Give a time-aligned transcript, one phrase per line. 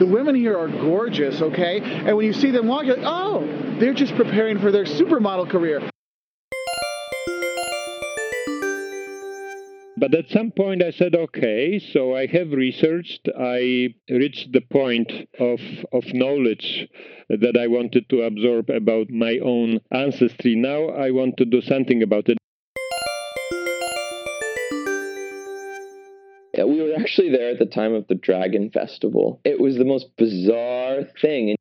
[0.00, 1.78] The women here are gorgeous, okay?
[1.82, 3.46] And when you see them walk, you're like, oh,
[3.78, 5.82] they're just preparing for their supermodel career.
[9.98, 15.12] But at some point I said, okay, so I have researched, I reached the point
[15.38, 15.60] of,
[15.92, 16.88] of knowledge
[17.28, 20.54] that I wanted to absorb about my own ancestry.
[20.54, 22.38] Now I want to do something about it.
[26.64, 29.40] We were actually there at the time of the Dragon Festival.
[29.44, 31.50] It was the most bizarre thing.
[31.50, 31.56] In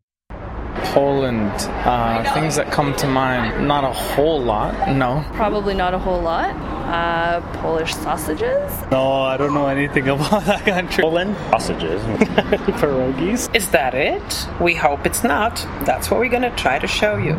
[0.93, 1.51] Poland,
[1.85, 5.23] uh, things that come to mind, not a whole lot, no.
[5.33, 6.49] Probably not a whole lot.
[6.89, 8.71] Uh, Polish sausages?
[8.89, 11.03] No, I don't know anything about that country.
[11.03, 11.35] Poland?
[11.51, 12.01] Sausages.
[12.79, 13.53] Pierogies.
[13.55, 14.47] Is that it?
[14.59, 15.57] We hope it's not.
[15.85, 17.33] That's what we're gonna try to show you.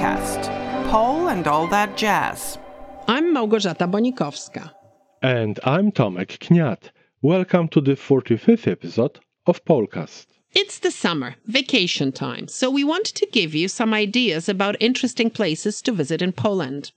[0.00, 2.58] Welcome to Polcast, Pole and all that jazz.
[3.06, 4.70] I'm Małgorzata Bonikowska.
[5.20, 6.90] And I'm Tomek Kniat.
[7.20, 10.26] Welcome to the 45th episode of Polcast.
[10.52, 15.28] It's the summer, vacation time, so we want to give you some ideas about interesting
[15.28, 16.92] places to visit in Poland.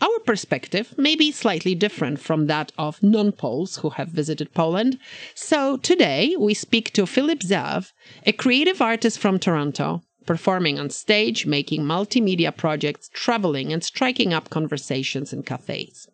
[0.00, 4.98] Our perspective may be slightly different from that of non Poles who have visited Poland.
[5.34, 7.90] So today we speak to Philip Zav,
[8.24, 14.50] a creative artist from Toronto, performing on stage, making multimedia projects, traveling, and striking up
[14.50, 16.08] conversations in cafes.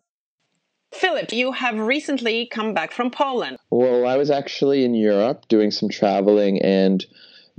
[0.91, 3.57] Philip, you have recently come back from Poland.
[3.69, 7.05] Well, I was actually in Europe doing some traveling, and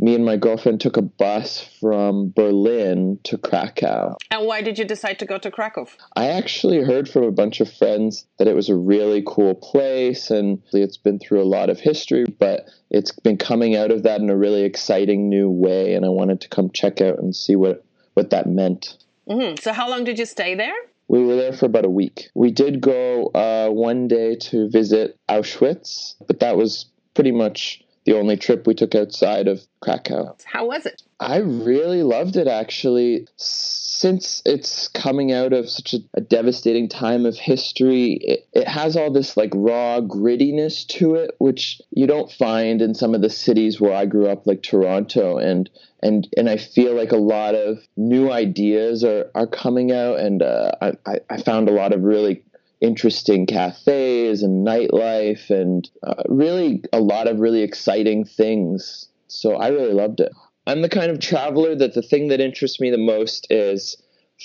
[0.02, 4.16] me and my girlfriend took a bus from Berlin to Krakow.
[4.32, 5.86] And why did you decide to go to Krakow?
[6.16, 10.28] I actually heard from a bunch of friends that it was a really cool place
[10.28, 14.20] and it's been through a lot of history, but it's been coming out of that
[14.20, 15.94] in a really exciting new way.
[15.94, 18.96] And I wanted to come check out and see what, what that meant.
[19.28, 19.54] Mm-hmm.
[19.60, 20.74] So, how long did you stay there?
[21.06, 22.28] We were there for about a week.
[22.34, 28.16] We did go uh, one day to visit Auschwitz, but that was pretty much the
[28.16, 30.36] only trip we took outside of Krakow.
[30.44, 31.02] How was it?
[31.20, 33.28] I really loved it actually.
[33.36, 38.96] Since it's coming out of such a, a devastating time of history, it, it, has
[38.96, 43.30] all this like raw grittiness to it, which you don't find in some of the
[43.30, 45.38] cities where I grew up, like Toronto.
[45.38, 45.70] And
[46.02, 50.42] and and I feel like a lot of new ideas are are coming out, and
[50.42, 52.42] uh, I I found a lot of really
[52.82, 59.08] interesting cafes and nightlife and uh, really a lot of really exciting things.
[59.28, 60.32] So I really loved it.
[60.66, 63.96] I'm the kind of traveler that the thing that interests me the most is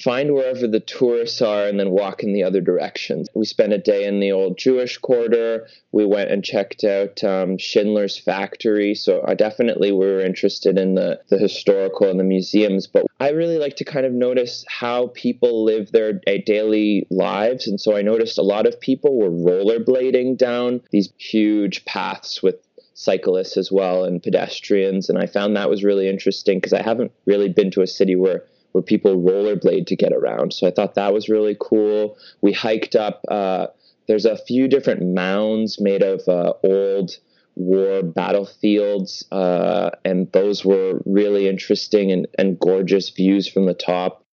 [0.03, 3.25] find wherever the tourists are and then walk in the other direction.
[3.33, 5.67] We spent a day in the old Jewish quarter.
[5.91, 8.95] We went and checked out um, Schindler's factory.
[8.95, 12.87] So I definitely were interested in the, the historical and the museums.
[12.87, 17.67] But I really like to kind of notice how people live their daily lives.
[17.67, 22.55] And so I noticed a lot of people were rollerblading down these huge paths with
[22.93, 25.09] cyclists as well and pedestrians.
[25.09, 28.15] And I found that was really interesting because I haven't really been to a city
[28.15, 28.43] where
[28.77, 30.53] where people rollerblade to get around.
[30.53, 32.15] So I thought that was really cool.
[32.41, 33.25] We hiked up.
[33.27, 33.67] Uh,
[34.07, 37.17] there's a few different mounds made of uh, old
[37.55, 44.23] war battlefields, uh, and those were really interesting and, and gorgeous views from the top.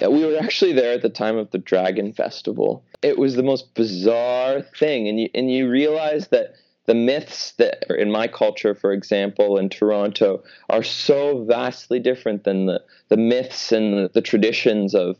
[0.00, 2.84] We were actually there at the time of the Dragon Festival.
[3.00, 6.54] It was the most bizarre thing, and you and you realize that
[6.88, 12.44] the myths that are in my culture, for example, in Toronto, are so vastly different
[12.44, 15.16] than the, the myths and the, the traditions of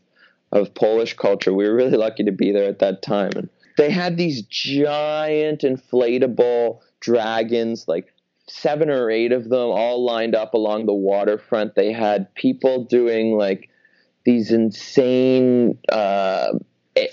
[0.50, 1.52] of Polish culture.
[1.52, 3.32] We were really lucky to be there at that time.
[3.36, 8.14] And they had these giant inflatable dragons, like
[8.48, 11.74] seven or eight of them, all lined up along the waterfront.
[11.74, 13.68] They had people doing like
[14.24, 16.52] these insane uh,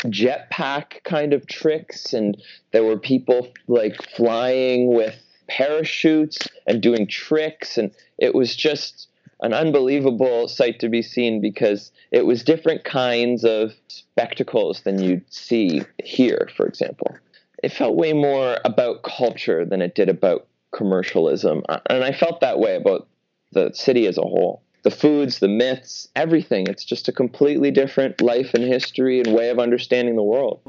[0.06, 2.42] jetpack kind of tricks, and
[2.72, 5.16] there were people like flying with
[5.48, 9.08] parachutes and doing tricks, and it was just
[9.42, 15.32] an unbelievable sight to be seen because it was different kinds of spectacles than you'd
[15.32, 17.16] see here, for example.
[17.62, 22.42] It felt way more about culture than it did about commercialism, uh, and I felt
[22.42, 23.08] that way about
[23.52, 26.68] the city as a whole the foods, the myths, everything.
[26.68, 30.62] It's just a completely different life and history and way of understanding the world.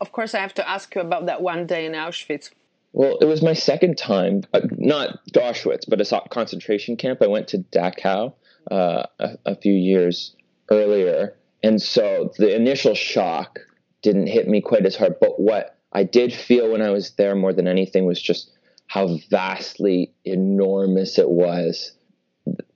[0.00, 2.50] Of course, I have to ask you about that one day in Auschwitz.
[2.92, 7.22] Well, it was my second time, uh, not to Auschwitz, but a concentration camp.
[7.22, 8.32] I went to Dachau
[8.68, 10.34] uh, a, a few years
[10.68, 11.36] earlier.
[11.62, 13.60] And so the initial shock
[14.02, 15.20] didn't hit me quite as hard.
[15.20, 18.50] But what I did feel when I was there more than anything was just
[18.88, 21.92] how vastly enormous it was.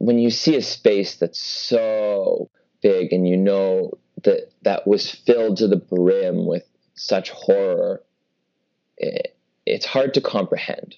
[0.04, 2.50] When you see a space that's so
[2.82, 6.64] big and you know that that was filled to the brim with
[6.94, 8.02] such horror,
[8.98, 9.34] it,
[9.64, 10.96] it's hard to comprehend.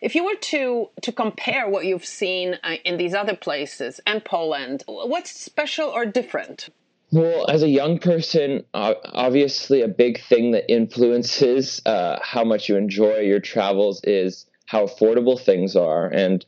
[0.00, 4.24] If you were to to compare what you've seen uh, in these other places and
[4.24, 6.68] Poland, what's special or different?
[7.10, 12.76] Well, as a young person, obviously a big thing that influences uh, how much you
[12.76, 16.06] enjoy your travels is how affordable things are.
[16.06, 16.44] And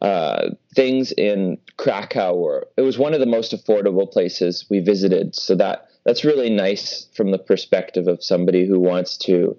[0.00, 5.34] uh, things in Krakow were, it was one of the most affordable places we visited.
[5.34, 9.56] So that that's really nice from the perspective of somebody who wants to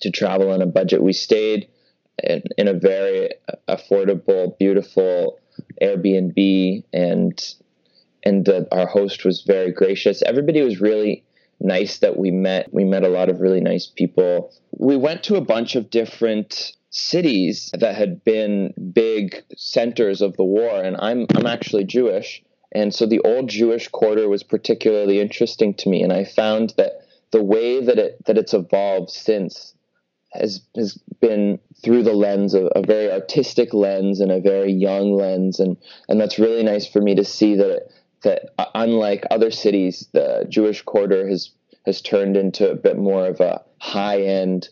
[0.00, 1.02] to travel on a budget.
[1.02, 1.68] We stayed
[2.22, 3.30] in, in a very
[3.68, 5.38] affordable, beautiful
[5.82, 7.54] Airbnb, and
[8.24, 10.22] and the, our host was very gracious.
[10.22, 11.24] Everybody was really
[11.60, 12.72] nice that we met.
[12.72, 14.52] We met a lot of really nice people.
[14.72, 20.44] We went to a bunch of different cities that had been big centers of the
[20.44, 22.42] war, and I'm I'm actually Jewish,
[22.72, 26.92] and so the old Jewish quarter was particularly interesting to me, and I found that
[27.30, 29.74] the way that it that it's evolved since
[30.32, 35.12] has has been through the lens of a very artistic lens and a very young
[35.12, 35.76] lens, and
[36.08, 37.92] and that's really nice for me to see that it,
[38.22, 41.50] that uh, unlike other cities, the Jewish quarter has
[41.86, 44.68] has turned into a bit more of a high end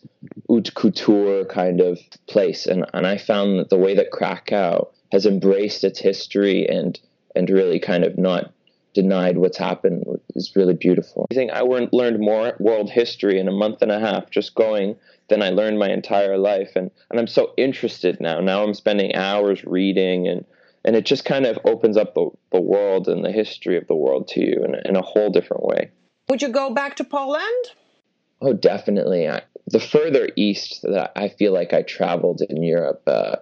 [0.47, 5.25] haute couture kind of place, and and I found that the way that Krakow has
[5.25, 6.99] embraced its history and
[7.35, 8.51] and really kind of not
[8.93, 10.03] denied what's happened
[10.35, 11.27] is really beautiful.
[11.31, 14.95] I think I learned more world history in a month and a half just going
[15.29, 16.71] than I learned my entire life.
[16.75, 18.39] And, and I'm so interested now.
[18.39, 20.45] Now I'm spending hours reading and,
[20.83, 23.95] and it just kind of opens up the, the world and the history of the
[23.95, 25.91] world to you in, in a whole different way.
[26.29, 27.65] Would you go back to Poland?
[28.41, 29.27] Oh, definitely.
[29.27, 33.37] I, the further east that I feel like I traveled in Europe, uh,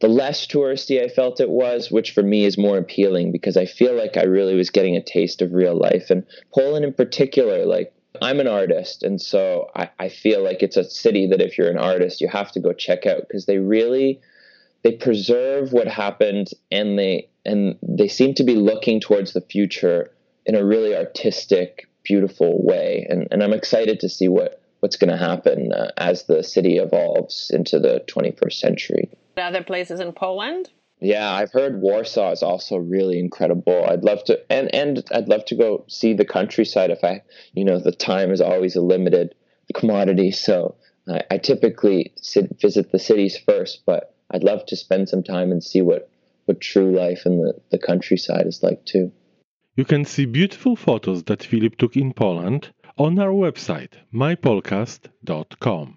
[0.00, 3.66] the less touristy I felt it was, which for me is more appealing because I
[3.66, 6.10] feel like I really was getting a taste of real life.
[6.10, 10.76] And Poland in particular, like I'm an artist, and so I, I feel like it's
[10.76, 13.58] a city that if you're an artist, you have to go check out because they
[13.58, 14.20] really
[14.82, 20.10] they preserve what happened and they and they seem to be looking towards the future
[20.44, 23.06] in a really artistic, beautiful way.
[23.08, 26.78] And and I'm excited to see what what's going to happen uh, as the city
[26.78, 29.10] evolves into the 21st century.
[29.36, 30.70] Other places in Poland?
[31.00, 33.84] Yeah, I've heard Warsaw is also really incredible.
[33.88, 37.22] I'd love to, and and I'd love to go see the countryside if I,
[37.54, 39.34] you know, the time is always a limited
[39.74, 40.30] commodity.
[40.30, 40.76] So
[41.08, 45.50] I, I typically sit, visit the cities first, but I'd love to spend some time
[45.50, 46.08] and see what
[46.44, 49.12] what true life in the, the countryside is like too.
[49.74, 55.96] You can see beautiful photos that Philip took in Poland on our website mypolcast.com.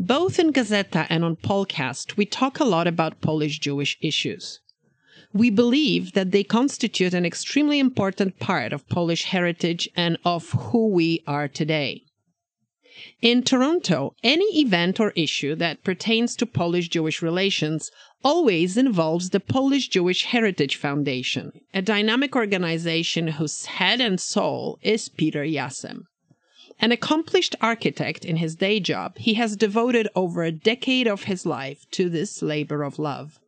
[0.00, 4.61] Both in Gazeta and on Polcast, we talk a lot about Polish Jewish issues.
[5.34, 10.88] We believe that they constitute an extremely important part of Polish heritage and of who
[10.88, 12.02] we are today.
[13.22, 17.90] In Toronto, any event or issue that pertains to Polish Jewish relations
[18.22, 25.08] always involves the Polish Jewish Heritage Foundation, a dynamic organization whose head and soul is
[25.08, 26.04] Peter Jassem.
[26.78, 31.46] An accomplished architect in his day job, he has devoted over a decade of his
[31.46, 33.38] life to this labor of love.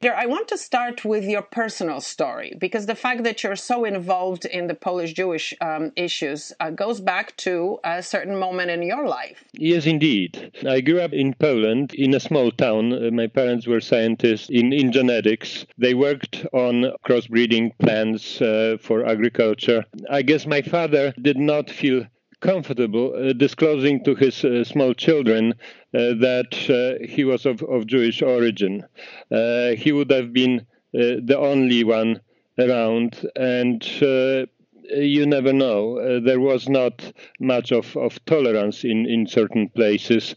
[0.00, 4.44] I want to start with your personal story because the fact that you're so involved
[4.44, 9.08] in the Polish Jewish um, issues uh, goes back to a certain moment in your
[9.08, 9.42] life.
[9.54, 10.52] Yes, indeed.
[10.64, 12.92] I grew up in Poland in a small town.
[12.92, 15.66] Uh, my parents were scientists in, in genetics.
[15.78, 19.84] They worked on crossbreeding plants uh, for agriculture.
[20.08, 22.06] I guess my father did not feel
[22.40, 27.86] comfortable uh, disclosing to his uh, small children uh, that uh, he was of, of
[27.86, 28.84] Jewish origin.
[29.30, 32.20] Uh, he would have been uh, the only one
[32.58, 33.82] around, and
[34.90, 35.98] you never know.
[35.98, 40.34] Uh, there was not much of, of tolerance in, in certain places.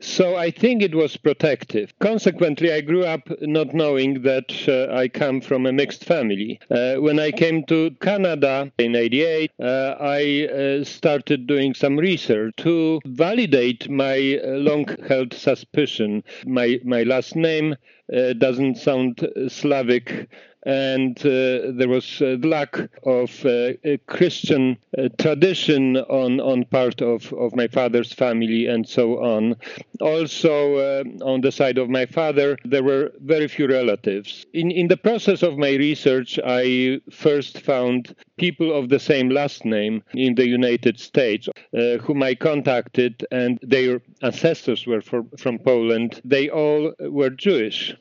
[0.00, 1.92] So I think it was protective.
[1.98, 6.60] Consequently, I grew up not knowing that uh, I come from a mixed family.
[6.70, 12.54] Uh, when I came to Canada in 88, uh, I uh, started doing some research
[12.58, 16.22] to validate my uh, long held suspicion.
[16.46, 17.76] My, my last name
[18.14, 20.28] uh, doesn't sound Slavic
[20.64, 23.72] and uh, there was a lack of uh,
[24.06, 29.56] Christian uh, tradition on, on part of, of my father's family and so on.
[30.00, 34.44] Also, uh, on the side of my father, there were very few relatives.
[34.52, 39.64] In, in the process of my research, I first found people of the same last
[39.64, 45.58] name in the United States uh, whom I contacted, and their ancestors were for, from
[45.58, 46.20] Poland.
[46.24, 47.94] They all were Jewish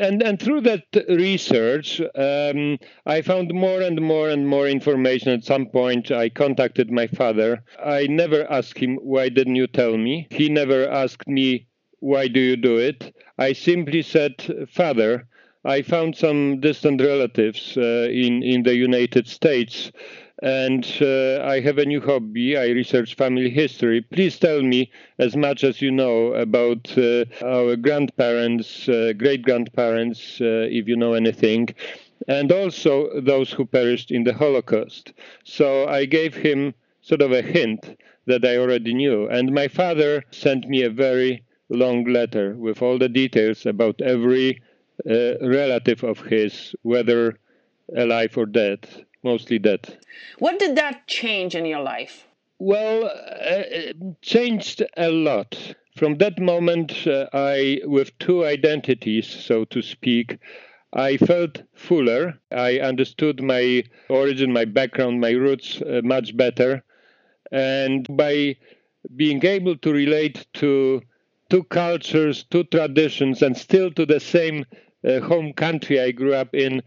[0.00, 5.30] and and through that research, um, I found more and more and more information.
[5.30, 7.62] At some point, I contacted my father.
[7.84, 10.26] I never asked him why didn't you tell me.
[10.30, 11.66] He never asked me
[12.00, 13.14] why do you do it.
[13.38, 14.34] I simply said,
[14.70, 15.27] Father,
[15.64, 19.92] I found some distant relatives uh, in in the United States
[20.42, 22.56] and uh, I have a new hobby.
[22.56, 24.00] I research family history.
[24.02, 28.86] Please tell me as much as you know about uh, our grandparents,
[29.16, 31.68] great grandparents, if you know anything,
[32.28, 35.12] and also those who perished in the Holocaust.
[35.44, 37.96] So I gave him sort of a hint
[38.26, 39.28] that I already knew.
[39.28, 44.60] And my father sent me a very long letter with all the details about every
[45.04, 47.38] relative of his, whether
[47.96, 48.86] alive or dead
[49.22, 49.98] mostly dead.
[50.38, 52.26] What did that change in your life?
[52.58, 55.74] Well, uh, changed a lot.
[55.96, 60.38] From that moment, uh, I, with two identities, so to speak,
[60.92, 62.38] I felt fuller.
[62.50, 66.82] I understood my origin, my background, my roots uh, much better.
[67.52, 68.56] And by
[69.16, 71.02] being able to relate to
[71.50, 74.64] two cultures, two traditions, and still to the same
[75.06, 76.82] uh, home country I grew up in,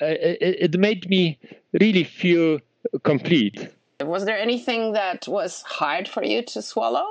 [0.00, 1.38] uh, it, it made me
[1.80, 2.60] really feel
[3.02, 3.68] complete.
[4.00, 7.06] Was there anything that was hard for you to swallow?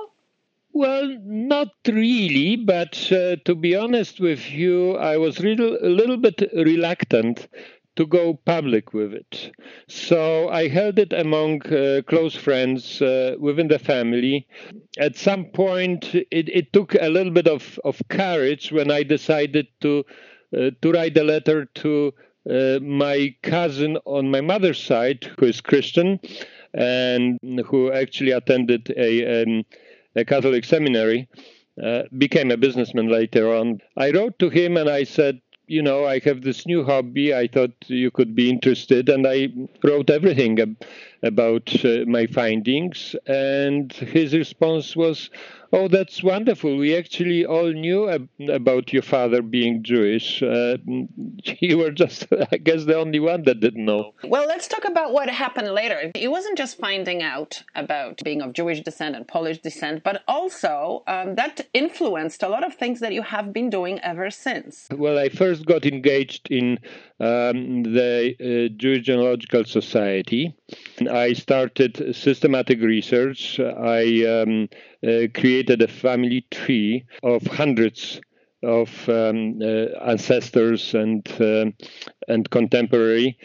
[0.71, 6.17] Well, not really, but uh, to be honest with you, I was little, a little
[6.17, 7.47] bit reluctant
[7.95, 9.51] to go public with it.
[9.87, 14.47] So I held it among uh, close friends uh, within the family.
[14.97, 19.67] At some point, it, it, took a little bit of, of courage when I decided
[19.81, 20.05] to
[20.53, 22.13] to write a letter to
[22.49, 26.19] uh, my cousin on my mother's side, who is Christian
[26.73, 29.63] and who actually attended a, um,
[30.15, 31.27] a Catholic seminary,
[31.83, 33.79] uh, became a businessman later on.
[33.97, 37.33] I wrote to him and I said, you know, I have this new hobby.
[37.33, 39.07] I thought you could be interested.
[39.07, 39.49] And I
[39.83, 40.83] wrote everything ab-
[41.23, 43.15] about uh, my findings.
[43.27, 45.29] And his response was,
[45.71, 46.77] Oh, that's wonderful.
[46.77, 50.41] We actually all knew ab- about your father being Jewish.
[50.41, 50.77] Uh,
[51.59, 54.13] you were just, I guess, the only one that didn't know.
[54.23, 56.11] Well, let's talk about what happened later.
[56.15, 61.03] It wasn't just finding out about being of Jewish descent and Polish descent, but also
[61.05, 64.87] um, that influenced a lot of things that you have been doing ever since.
[64.91, 66.79] Well, I first got engaged in
[67.19, 70.55] um, the uh, Jewish Genealogical Society.
[71.09, 73.59] I started systematic research.
[73.59, 74.69] I um,
[75.03, 78.21] uh, created a family tree of hundreds
[78.63, 81.71] of um, uh, ancestors and uh,
[82.27, 83.37] and contemporary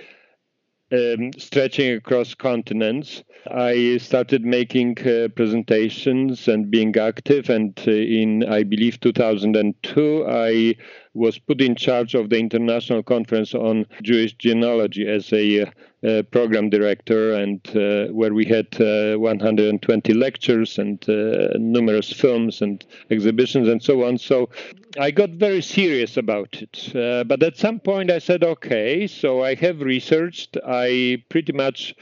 [0.92, 3.22] um, stretching across continents.
[3.50, 10.76] I started making uh, presentations and being active, and uh, in I believe 2002, I
[11.14, 16.68] was put in charge of the International Conference on Jewish Genealogy as a uh, program
[16.68, 23.68] director, and uh, where we had uh, 120 lectures and uh, numerous films and exhibitions
[23.68, 24.18] and so on.
[24.18, 24.50] So
[24.98, 26.94] I got very serious about it.
[26.94, 30.56] Uh, but at some point, I said, okay, so I have researched.
[30.66, 31.94] I pretty much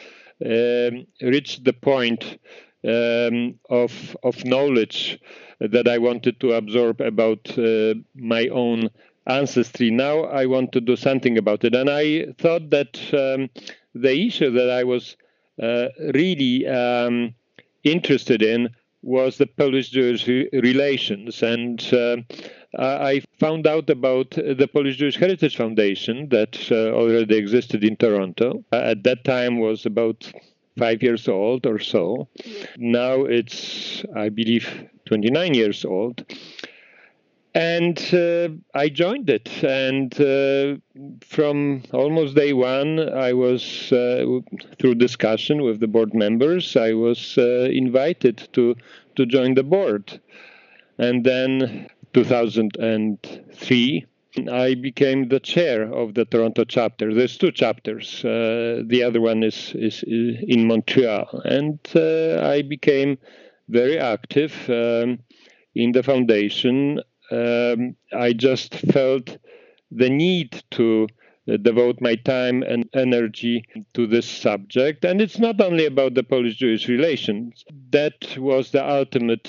[0.44, 2.38] um, reached the point
[2.86, 5.18] um, of of knowledge
[5.60, 8.90] that I wanted to absorb about uh, my own
[9.26, 9.90] ancestry.
[9.90, 13.48] Now I want to do something about it, and I thought that um,
[13.94, 15.16] the issue that I was
[15.62, 17.34] uh, really um,
[17.84, 18.70] interested in
[19.02, 22.16] was the Polish-Jewish relations, and uh,
[22.78, 28.64] I found out about the Polish-Jewish Heritage Foundation that uh, already existed in Toronto.
[28.72, 30.32] At that time was about
[30.78, 32.28] five years old or so.
[32.76, 36.24] Now it's, I believe, 29 years old.
[37.54, 39.50] And uh, I joined it.
[39.62, 40.76] And uh,
[41.26, 44.24] from almost day one, I was, uh,
[44.78, 48.74] through discussion with the board members, I was uh, invited to,
[49.16, 50.18] to join the board.
[50.96, 54.06] And then 2003,
[54.50, 57.14] I became the chair of the Toronto chapter.
[57.14, 58.24] There's two chapters.
[58.24, 61.42] Uh, the other one is, is, is in Montreal.
[61.44, 63.18] And uh, I became
[63.68, 65.18] very active um,
[65.74, 67.00] in the foundation
[67.32, 69.38] um, I just felt
[69.90, 71.08] the need to
[71.50, 75.04] uh, devote my time and energy to this subject.
[75.04, 79.48] And it's not only about the Polish Jewish relations, that was the ultimate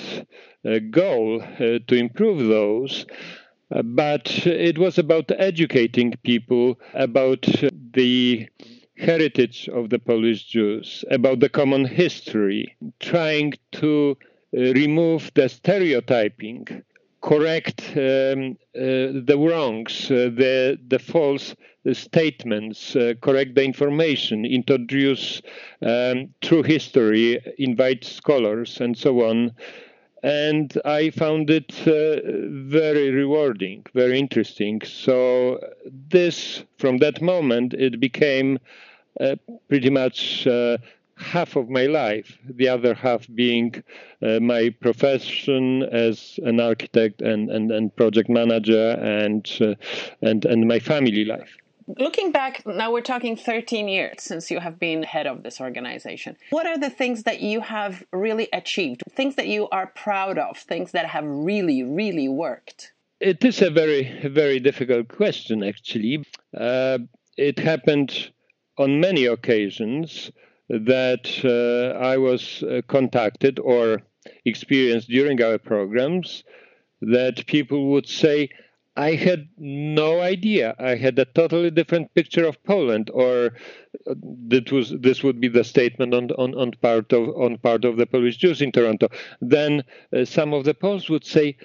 [0.66, 3.06] uh, goal uh, to improve those.
[3.74, 7.44] Uh, but it was about educating people about
[7.94, 8.48] the
[8.96, 14.16] heritage of the Polish Jews, about the common history, trying to
[14.56, 16.84] uh, remove the stereotyping,
[17.20, 21.56] correct um, uh, the wrongs, the the false
[21.92, 25.42] statements, uh, correct the information, introduce
[25.82, 29.52] um, true history, invite scholars, and so on.
[30.24, 34.80] And I found it uh, very rewarding, very interesting.
[34.80, 35.60] So
[36.08, 38.58] this, from that moment, it became
[39.20, 39.36] uh,
[39.68, 40.78] pretty much uh,
[41.18, 43.84] half of my life, the other half being
[44.22, 49.74] uh, my profession as an architect and, and, and project manager and, uh,
[50.22, 51.54] and, and my family life.
[51.86, 56.36] Looking back, now we're talking 13 years since you have been head of this organization.
[56.50, 59.02] What are the things that you have really achieved?
[59.10, 62.92] Things that you are proud of, things that have really, really worked?
[63.20, 66.24] It is a very, very difficult question, actually.
[66.56, 66.98] Uh,
[67.36, 68.30] it happened
[68.78, 70.30] on many occasions
[70.68, 74.02] that uh, I was uh, contacted or
[74.44, 76.44] experienced during our programs
[77.02, 78.48] that people would say,
[78.96, 80.74] I had no idea.
[80.78, 83.52] I had a totally different picture of Poland, or
[84.08, 84.14] uh,
[84.48, 87.96] that was this would be the statement on on, on part of on part of
[87.96, 89.08] the Polish Jews in Toronto.
[89.40, 89.82] Then
[90.12, 91.56] uh, some of the Poles would say,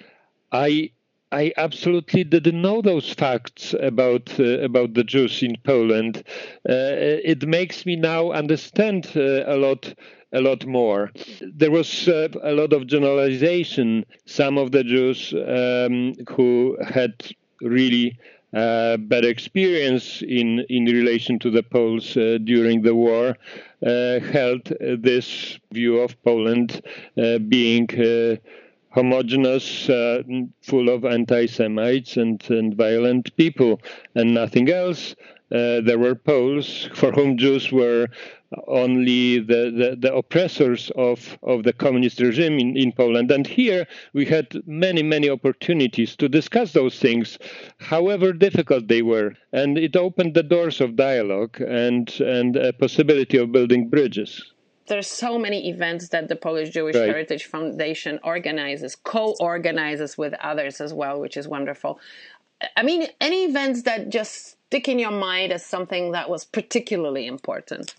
[0.52, 0.92] I
[1.32, 6.24] I absolutely didn't know those facts about uh, about the Jews in Poland.
[6.68, 6.98] Uh,
[7.34, 9.94] it makes me now understand uh, a lot
[10.34, 11.12] a lot more.
[11.42, 14.06] There was uh, a lot of generalization.
[14.26, 17.14] Some of the Jews um, who had
[17.62, 18.18] really
[18.54, 23.38] uh, bad experience in, in relation to the Poles uh, during the war
[23.86, 26.82] uh, held this view of Poland
[27.16, 28.38] uh, being uh,
[28.90, 29.86] homogeneous,
[30.64, 33.80] full of anti Semites and, and violent people,
[34.16, 35.16] and nothing else.
[35.52, 38.08] there were Poles for whom Jews were
[38.68, 43.32] only the, the, the, oppressors of, of the communist regime in, in Poland.
[43.32, 47.38] And here we had many, many opportunities to discuss those things,
[47.80, 49.36] however difficult they were.
[49.54, 54.52] And it opened the doors of dialogue and, and a possibility of building bridges
[54.90, 57.08] there's so many events that the Polish Jewish right.
[57.08, 62.00] Heritage Foundation organizes, co-organizes with others as well, which is wonderful.
[62.76, 67.26] I mean, any events that just stick in your mind as something that was particularly
[67.26, 67.94] important?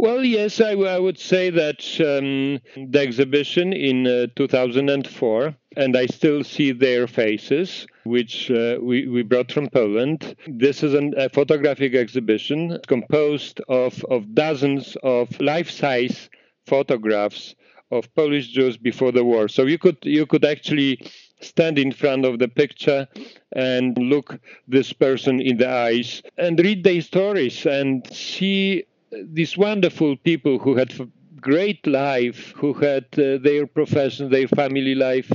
[0.00, 2.58] Well, yes, I, would say that um,
[2.90, 9.22] the exhibition in uh, 2004, and I still see their faces, which uh, we, we
[9.22, 10.36] brought from Poland.
[10.46, 16.30] This is an, a photographic exhibition composed of, of dozens of life size
[16.66, 17.54] photographs
[17.90, 19.48] of Polish Jews before the war.
[19.48, 21.10] So you could you could actually
[21.42, 23.06] stand in front of the picture
[23.52, 30.16] and look this person in the eyes and read their stories and see these wonderful
[30.16, 30.92] people who had
[31.40, 35.30] great life, who had uh, their profession, their family life,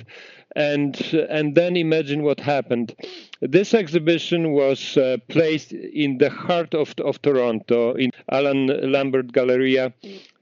[0.56, 0.96] and
[1.30, 2.96] and then imagine what happened.
[3.42, 9.94] This exhibition was uh, placed in the heart of of Toronto, in Allen Lambert Galleria,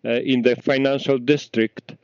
[0.06, 1.96] uh, in the financial district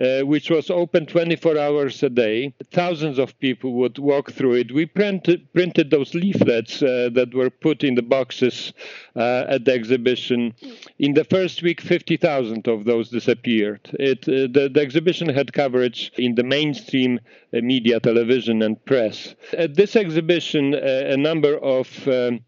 [0.00, 2.52] uh, which was open 24 hours a day.
[2.70, 4.72] Thousands of people would walk through it.
[4.72, 8.74] We printed, printed those leaflets uh, that were put in the boxes
[9.14, 10.54] uh, at the exhibition.
[10.98, 13.88] In the first week, 50,000 of those disappeared.
[13.94, 17.18] It, uh, the, the, exhibition had coverage in the mainstream
[17.54, 19.34] uh, media, television, and press.
[19.56, 22.40] At this exhibition, uh, a number of um,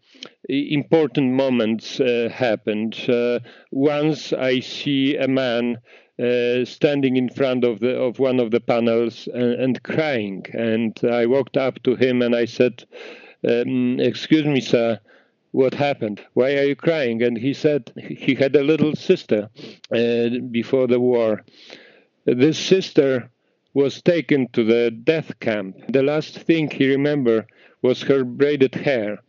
[0.47, 2.95] important moments happened.
[3.71, 5.79] once I see a man
[6.19, 10.45] uh, standing in front of the of one of the panels and, and, crying.
[10.53, 12.83] And I walked up to him and I said,
[13.47, 14.99] um, "Excuse me, sir."
[15.51, 16.21] What happened?
[16.33, 17.23] Why are you crying?
[17.23, 19.49] And he said he had a little sister
[19.91, 21.43] uh, before the war.
[22.25, 23.31] This sister
[23.73, 25.75] was taken to the death camp.
[25.87, 27.47] The last thing he remembered
[27.81, 29.19] was her braided hair.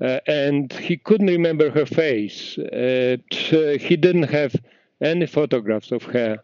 [0.00, 2.58] Uh, and he couldn't remember her face.
[2.58, 4.54] Uh, he didn't have
[5.00, 6.38] any photographs of her.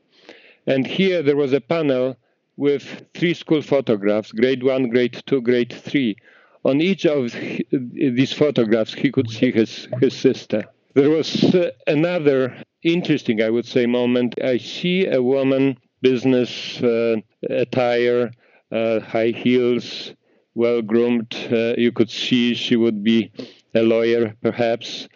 [0.66, 2.16] And here there was a panel
[2.56, 6.16] with three school photographs, grade one, grade two, grade three.
[6.64, 7.32] On each of
[7.72, 10.64] these photographs, he could see his, his sister.
[10.94, 14.34] There was uh, another interesting, I would say, moment.
[14.42, 17.16] I see a woman, business uh,
[17.48, 18.30] attire,
[18.70, 20.12] uh, high heels,
[20.54, 21.34] well groomed.
[21.50, 23.32] Uh, you could see she would be
[23.74, 25.08] a lawyer, perhaps.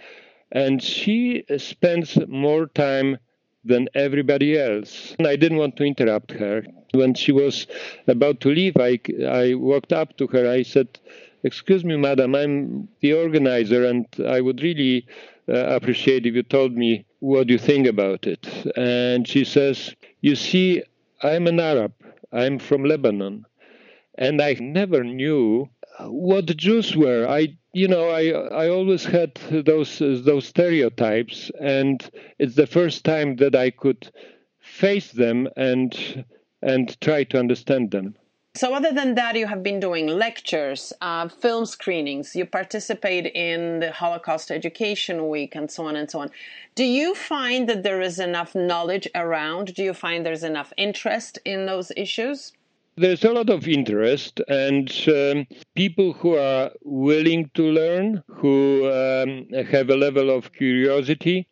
[0.50, 3.18] And she spends more time
[3.66, 5.14] than everybody else.
[5.18, 6.64] And I didn't want to interrupt her.
[6.92, 7.66] When she was
[8.06, 10.48] about to leave, I, I walked up to her.
[10.50, 10.88] I said,
[11.42, 15.06] Excuse me, madam, I'm the organizer, and I would really
[15.48, 18.46] uh, appreciate if you told me what you think about it.
[18.76, 20.82] And she says, You see,
[21.22, 21.92] I'm an Arab,
[22.32, 23.44] I'm from Lebanon,
[24.18, 25.68] and I never knew
[26.00, 27.26] what the Jews were.
[27.28, 28.30] I, you know, I
[28.64, 31.98] I always had those those stereotypes, and
[32.38, 34.10] it's the first time that I could
[34.60, 36.24] face them and
[36.62, 38.16] and try to understand them.
[38.54, 43.80] So, other than that, you have been doing lectures, uh, film screenings, you participate in
[43.80, 46.30] the Holocaust Education Week, and so on and so on.
[46.74, 49.74] Do you find that there is enough knowledge around?
[49.74, 52.52] Do you find there's enough interest in those issues?
[52.98, 59.48] There's a lot of interest, and um, people who are willing to learn, who um,
[59.70, 61.46] have a level of curiosity,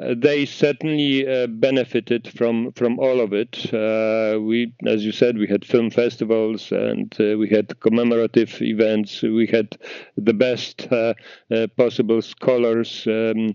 [0.00, 3.72] uh, they certainly uh, benefited from from all of it.
[3.72, 9.22] Uh, we, as you said, we had film festivals and uh, we had commemorative events.
[9.22, 9.76] We had
[10.16, 11.14] the best uh,
[11.50, 13.06] uh, possible scholars.
[13.06, 13.54] Um,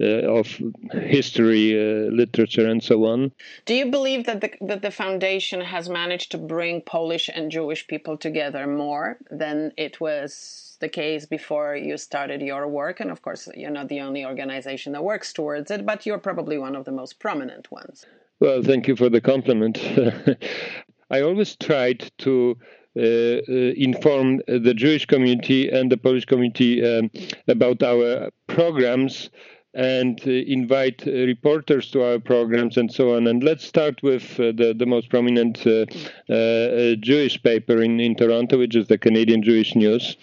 [0.00, 0.46] of
[0.92, 1.74] history,
[2.10, 3.32] literature, and so on.
[3.66, 7.86] Do you believe that the that the foundation has managed to bring Polish and Jewish
[7.86, 13.00] people together more than it was the case before you started your work.
[13.00, 16.58] And of course, you're not the only organization that works towards it, but you're probably
[16.58, 18.06] one of the most prominent ones.
[18.40, 19.78] Well, thank you for the compliment.
[21.10, 22.56] I always tried to
[22.96, 23.42] uh, uh,
[23.76, 27.10] inform the Jewish community and the Polish community um,
[27.46, 29.30] about our programs
[29.74, 33.26] and uh, invite uh, reporters to our programs and so on.
[33.26, 35.86] And let's start with uh, the, the most prominent uh,
[36.32, 40.16] uh, Jewish paper in, in Toronto, which is the Canadian Jewish News.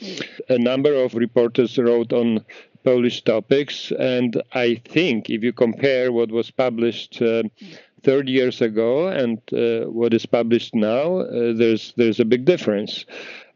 [0.49, 2.43] A number of reporters wrote on
[2.83, 7.43] Polish topics, and I think if you compare what was published uh,
[8.03, 9.41] 30 years ago and
[9.91, 13.05] what is published now, there's there's a big difference.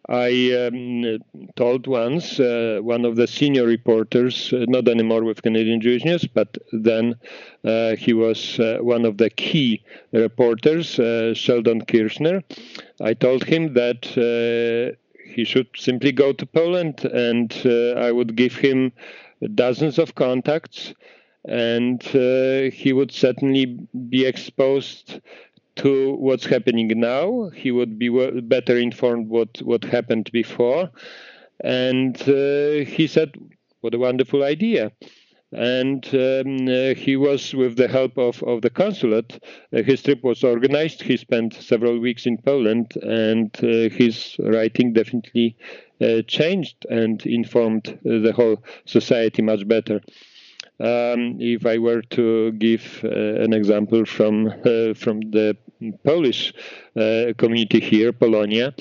[0.10, 1.20] I um,
[1.56, 6.26] told once uh, one of the senior reporters, uh, not anymore with Canadian Jewish News,
[6.26, 7.16] but then
[7.64, 12.44] uh, he was uh, one of the key reporters, uh, Sheldon Kirshner.
[13.00, 14.96] I told him that uh,
[15.30, 17.54] he should simply go to Poland and
[17.98, 18.92] I would give him
[19.56, 20.94] dozens of contacts
[21.46, 23.78] and he would certainly
[24.10, 25.22] be exposed
[25.78, 27.50] to what's happening now.
[27.50, 28.10] He would be
[28.42, 30.90] better informed what what happened before,
[31.64, 33.36] and uh, he said,
[33.82, 34.92] "What a wonderful idea."
[35.54, 40.24] And um, uh, he was, with the help of, of the consulate, uh, his trip
[40.24, 41.02] was organized.
[41.02, 45.58] He spent several weeks in Poland, and uh, his writing definitely
[46.00, 50.00] uh, changed and informed the whole society much better.
[50.82, 53.10] Um, if I were to give uh,
[53.44, 55.56] an example from uh, from the
[56.04, 56.54] Polish
[56.96, 58.74] uh, community here, Polonia,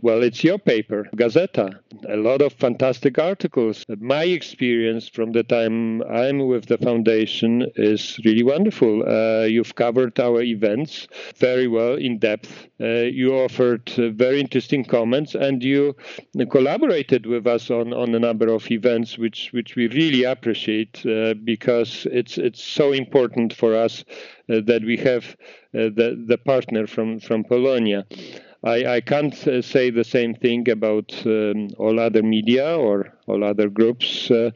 [0.00, 1.78] well, it's your paper, Gazeta.
[2.08, 3.84] A lot of fantastic articles.
[4.00, 9.04] My experience from the time I'm with the foundation is really wonderful.
[9.06, 12.68] Uh, you've covered our events very well in depth.
[12.80, 15.94] Uh, you offered uh, very interesting comments, and you
[16.50, 21.34] collaborated with us on, on a number of events, which which we really appreciate uh,
[21.44, 24.04] because it's it's so important for us
[24.50, 25.36] uh, that we have
[25.74, 28.04] uh, the the partner from from Polonia.
[28.64, 33.42] I, I can't uh, say the same thing about um, all other media or all
[33.42, 34.50] other groups uh,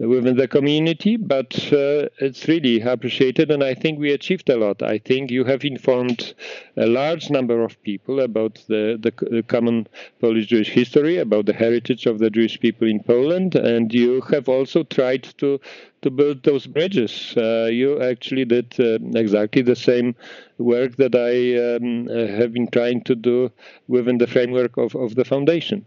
[0.00, 4.82] within the community, but uh, it's really appreciated, and I think we achieved a lot.
[4.82, 6.32] I think you have informed
[6.78, 9.86] a large number of people about the, the, the common
[10.18, 14.48] Polish Jewish history, about the heritage of the Jewish people in Poland, and you have
[14.48, 15.60] also tried to
[16.02, 17.34] to build those bridges.
[17.36, 20.14] Uh, you actually did uh, exactly the same
[20.56, 23.50] work that I um, have been trying to do
[23.86, 25.84] within the framework of, of the foundation.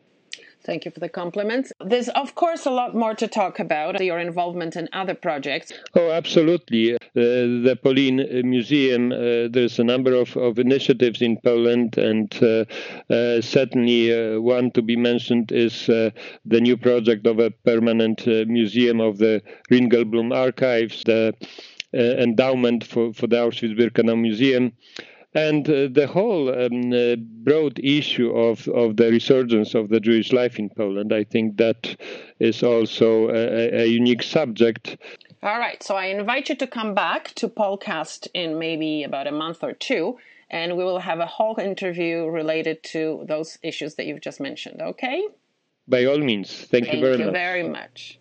[0.65, 1.73] Thank you for the compliments.
[1.83, 5.73] There's, of course, a lot more to talk about your involvement in other projects.
[5.93, 6.93] Oh, absolutely.
[6.95, 12.65] Uh, the POLIN Museum, uh, there's a number of, of initiatives in Poland, and uh,
[13.13, 16.11] uh certainly uh, one to be mentioned is uh,
[16.45, 21.33] the new project of a permanent museum of the Ringelblum archives, the
[21.93, 24.73] endowment for, for the Auschwitz-Birkenau Museum
[25.35, 30.31] and uh, the whole um, uh, broad issue of, of the resurgence of the Jewish
[30.31, 31.95] life in Poland, I think that
[32.39, 34.97] is also a, a unique subject.
[35.41, 39.31] All right, so I invite you to come back to Polcast in maybe about a
[39.31, 40.17] month or two
[40.53, 44.81] and we will have a whole interview related to those issues that you've just mentioned.
[44.81, 45.23] Okay?
[45.87, 46.51] By all means.
[46.51, 47.25] Thank, Thank you very you much.
[47.25, 48.19] Thank you very much.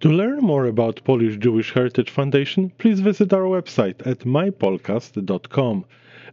[0.00, 5.84] To learn more about Polish Jewish Heritage Foundation, please visit our website at mypolcast.com.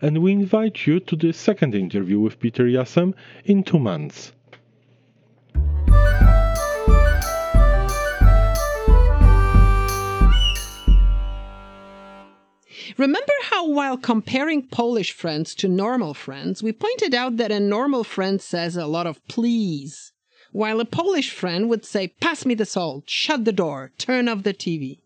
[0.02, 4.32] And we invite you to the second interview with Peter Jassem in two months.
[12.98, 18.06] Remember how, while comparing Polish friends to normal friends, we pointed out that a normal
[18.06, 20.14] friend says a lot of please,
[20.52, 24.44] while a Polish friend would say, pass me the salt, shut the door, turn off
[24.44, 25.00] the TV.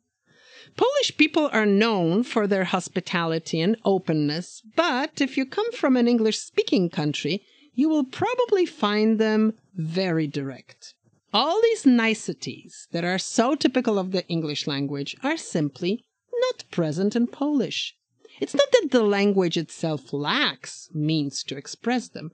[0.77, 6.07] Polish people are known for their hospitality and openness, but if you come from an
[6.07, 10.93] English speaking country, you will probably find them very direct.
[11.33, 17.15] All these niceties that are so typical of the English language are simply not present
[17.15, 17.95] in Polish.
[18.39, 22.31] It's not that the language itself lacks means to express them,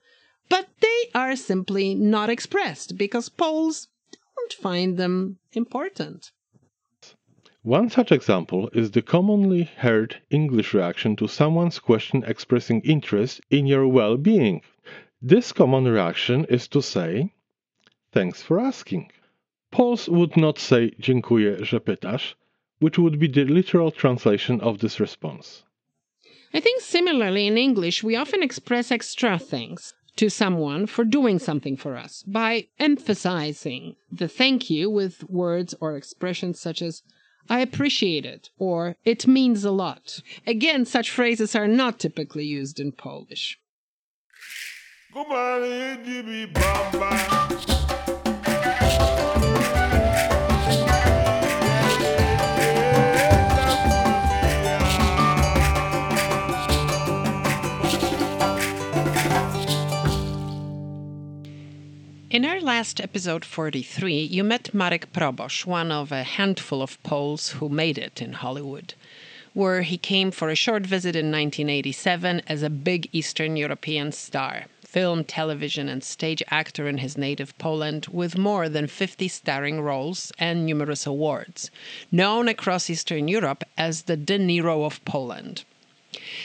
[0.50, 3.88] but they are simply not expressed because Poles
[4.36, 6.32] don't find them important.
[7.64, 13.66] One such example is the commonly heard English reaction to someone's question expressing interest in
[13.66, 14.62] your well being.
[15.22, 17.34] This common reaction is to say,
[18.14, 19.12] Thanks for asking.
[19.70, 22.36] Poles would not say Dziękuję, że pytasz,
[22.80, 25.64] which would be the literal translation of this response.
[26.54, 31.78] I think similarly in English, we often express extra thanks to someone for doing something
[31.78, 37.04] for us by emphasizing the thank you with words or expressions such as
[37.50, 40.22] I appreciate it or it means a lot.
[40.46, 43.60] Again, such phrases are not typically used in Polish.
[62.68, 67.98] Last episode 43, you met Marek Probosz, one of a handful of Poles who made
[67.98, 68.94] it in Hollywood,
[69.54, 74.66] where he came for a short visit in 1987 as a big Eastern European star,
[74.84, 80.34] film, television, and stage actor in his native Poland with more than 50 starring roles
[80.38, 81.72] and numerous awards,
[82.12, 85.64] known across Eastern Europe as the De Niro of Poland.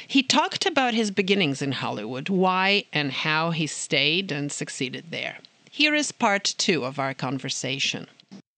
[0.07, 5.39] He talked about his beginnings in Hollywood, why and how he stayed and succeeded there.
[5.75, 8.07] Here is part two of our conversation.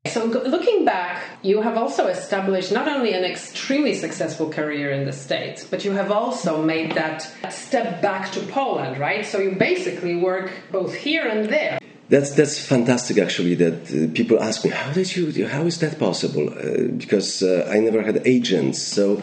[0.09, 5.13] So, looking back, you have also established not only an extremely successful career in the
[5.13, 9.25] States, but you have also made that step back to Poland, right?
[9.25, 11.79] So, you basically work both here and there.
[12.09, 13.55] That's that's fantastic, actually.
[13.55, 15.47] That uh, people ask me, how did you?
[15.47, 16.49] How is that possible?
[16.49, 19.21] Uh, because uh, I never had agents, so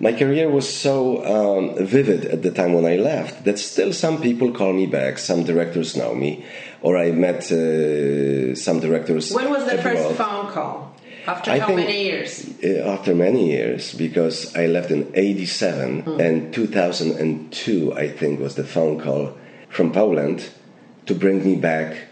[0.00, 4.20] my career was so um, vivid at the time when I left that still some
[4.20, 5.18] people call me back.
[5.18, 6.44] Some directors know me,
[6.80, 9.32] or I met uh, some directors.
[9.32, 9.96] When was the abroad.
[9.96, 10.96] first phone call?
[11.26, 12.48] After I how many years?
[12.64, 18.64] Uh, after many years, because I left in '87 and 2002, I think was the
[18.64, 19.36] phone call
[19.68, 20.48] from Poland
[21.04, 22.08] to bring me back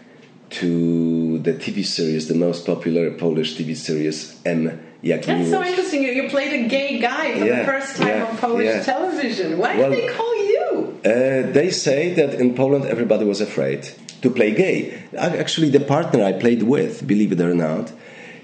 [0.51, 4.79] to the TV series, the most popular Polish TV series, M.
[5.03, 6.03] That's so interesting.
[6.03, 8.83] You, you played a gay guy for Yeah, the first time yeah, on Polish yeah.
[8.83, 9.57] television.
[9.57, 10.99] Why Well- did they call you?
[11.05, 13.87] Uh, they say that in Poland everybody was afraid
[14.21, 14.93] to play gay.
[15.13, 17.91] Ac- Actually, the partner I played with, believe it or not,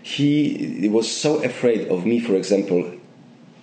[0.01, 2.93] he, was so afraid of me, for example,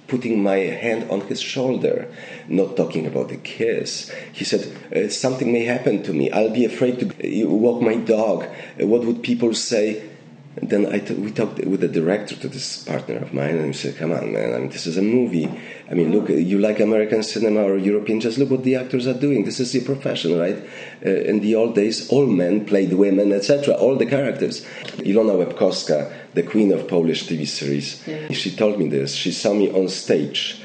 [0.09, 2.07] putting my hand on his shoulder,
[2.48, 4.11] not talking about a kiss.
[4.33, 4.62] He said,
[4.94, 6.31] uh, Something may happen to me.
[6.31, 8.44] I'll be afraid to walk my dog.
[8.44, 10.02] Uh, what would people say?
[10.56, 13.66] And then I t- we talked with the director to this partner of mine, and
[13.66, 14.52] he said, "Come on, man!
[14.52, 15.48] I mean, this is a movie.
[15.90, 18.20] I mean, look, you like American cinema or European?
[18.20, 19.44] Just look what the actors are doing.
[19.44, 20.58] This is your profession, right?
[21.04, 23.74] Uh, in the old days, all men played women, etc.
[23.74, 24.62] All the characters.
[24.98, 28.02] Ilona Łepkowska, the queen of Polish TV series,
[28.36, 29.14] she told me this.
[29.14, 30.60] She saw me on stage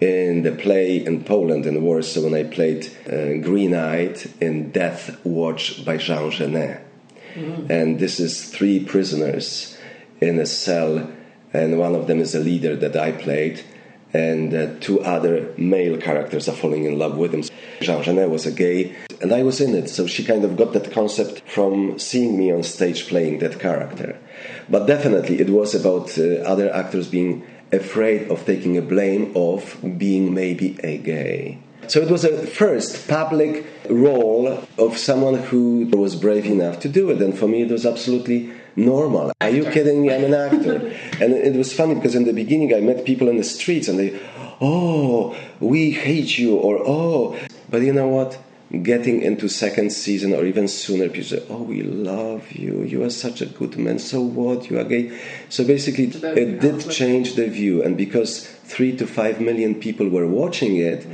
[0.00, 5.18] in the play in Poland in Warsaw when I played uh, Green Eyed in Death
[5.24, 6.91] Watch by Jean Genet.
[7.34, 9.76] And this is three prisoners
[10.20, 11.10] in a cell,
[11.52, 13.62] and one of them is a leader that I played,
[14.12, 17.44] and uh, two other male characters are falling in love with him.
[17.80, 20.72] Jean Genet was a gay, and I was in it, so she kind of got
[20.74, 24.18] that concept from seeing me on stage playing that character.
[24.68, 29.78] But definitely, it was about uh, other actors being afraid of taking a blame of
[29.98, 31.58] being maybe a gay.
[31.88, 37.10] So it was a first public role of someone who was brave enough to do
[37.10, 39.32] it, and for me it was absolutely normal.
[39.40, 40.14] Are you kidding me?
[40.14, 40.76] I'm an actor.
[41.20, 43.98] and it was funny because in the beginning I met people in the streets and
[43.98, 44.18] they,
[44.60, 47.36] oh, we hate you, or oh.
[47.68, 48.38] But you know what?
[48.80, 52.82] Getting into second season or even sooner, people say, oh, we love you.
[52.84, 53.98] You are such a good man.
[53.98, 54.70] So what?
[54.70, 55.20] You are gay.
[55.50, 57.82] So basically, it did change the view.
[57.82, 61.06] And because three to five million people were watching it,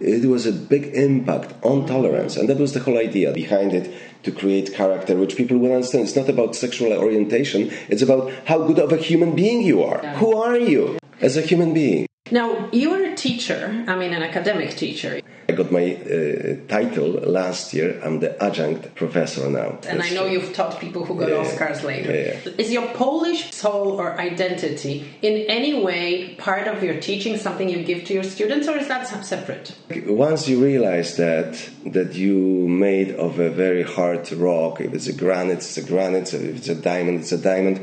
[0.00, 2.36] it was a big impact on tolerance.
[2.36, 3.90] And that was the whole idea behind it
[4.24, 6.04] to create character which people will understand.
[6.04, 9.98] It's not about sexual orientation, it's about how good of a human being you are.
[10.16, 12.06] Who are you as a human being?
[12.30, 15.22] Now, you're a teacher, I mean, an academic teacher.
[15.50, 17.98] I got my uh, title last year.
[18.04, 19.78] I'm the adjunct professor now.
[19.88, 21.42] And I know you've taught people who got Yeah.
[21.42, 22.12] Oscars later.
[22.12, 27.66] Yeah, Is your Polish soul or identity in any way part of your teaching, something
[27.70, 29.74] you give to your students, or is that separate?
[30.06, 35.14] Once you realize that that you made of a very hard rock, if it's a
[35.14, 36.34] granite, it's a granite.
[36.34, 37.82] If it's a diamond, it's a diamond.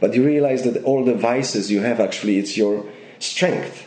[0.00, 2.84] But you realize that all the vices you have actually it's your
[3.20, 3.86] strength.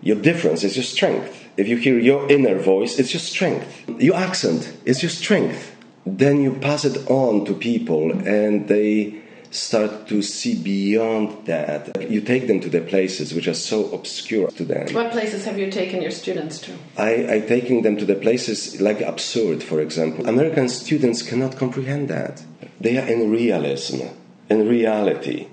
[0.00, 1.47] Your difference is your strength.
[1.58, 3.66] If you hear your inner voice, it's your strength.
[3.98, 5.74] Your accent is your strength.
[6.06, 12.08] Then you pass it on to people and they start to see beyond that.
[12.08, 14.94] You take them to the places which are so obscure to them.
[14.94, 16.72] What places have you taken your students to?
[16.96, 20.28] I, I taking them to the places like absurd, for example.
[20.28, 22.44] American students cannot comprehend that.
[22.80, 24.06] They are in realism,
[24.48, 25.48] in reality.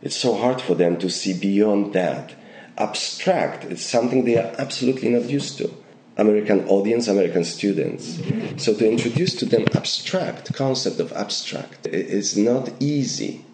[0.00, 2.32] It's so hard for them to see beyond that.
[2.80, 5.70] Abstract, it's something they are absolutely not used to.
[6.16, 8.18] American audience, American students.
[8.56, 13.44] So to introduce to them abstract concept of abstract is not easy.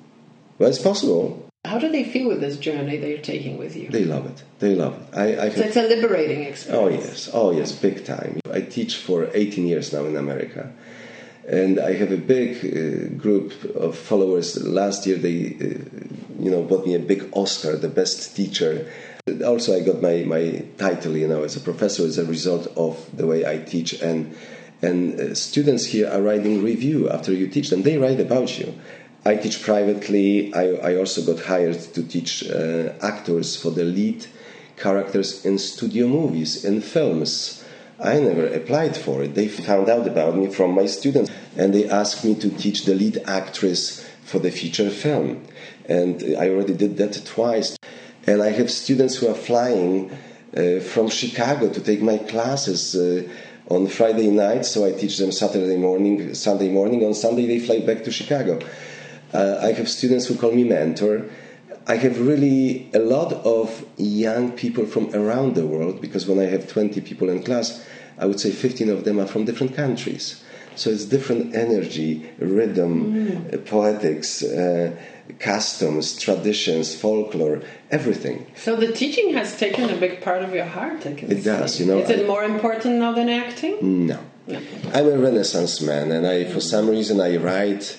[0.58, 1.46] But it's possible.
[1.64, 3.88] How do they feel with this journey that you're taking with you?
[3.88, 4.42] They love it.
[4.60, 5.18] They love it.
[5.18, 6.80] I, I So it's a liberating experience.
[6.80, 8.40] Oh yes, oh yes, big time.
[8.52, 10.72] I teach for 18 years now in America,
[11.48, 14.62] and I have a big uh, group of followers.
[14.64, 18.90] Last year, they, uh, you know, bought me a big Oscar, the best teacher.
[19.42, 23.04] Also, I got my, my title, you know, as a professor as a result of
[23.16, 24.36] the way I teach, and
[24.82, 27.82] and uh, students here are writing review after you teach them.
[27.82, 28.74] They write about you.
[29.24, 30.52] I teach privately.
[30.54, 34.26] I, I also got hired to teach uh, actors for the lead
[34.76, 37.64] characters in studio movies, in films.
[37.98, 39.34] I never applied for it.
[39.34, 42.94] They found out about me from my students and they asked me to teach the
[42.94, 45.46] lead actress for the feature film.
[45.88, 47.75] And I already did that twice.
[48.26, 50.10] And I have students who are flying
[50.56, 53.22] uh, from Chicago to take my classes uh,
[53.68, 57.04] on Friday night, so I teach them Saturday morning, Sunday morning.
[57.04, 58.60] On Sunday, they fly back to Chicago.
[59.32, 61.28] Uh, I have students who call me mentor.
[61.88, 66.46] I have really a lot of young people from around the world because when I
[66.46, 67.84] have 20 people in class,
[68.18, 70.42] I would say 15 of them are from different countries.
[70.74, 74.96] So it's different energy, rhythm, uh, poetics, uh,
[75.38, 78.46] customs, traditions, folklore, everything.
[78.56, 81.06] So the teaching has taken a big part of your heart.
[81.06, 81.98] I It does, you know.
[81.98, 84.06] Is it more important now than acting?
[84.06, 84.20] No.
[84.48, 87.98] I'm a Renaissance man, and I, for some reason, I write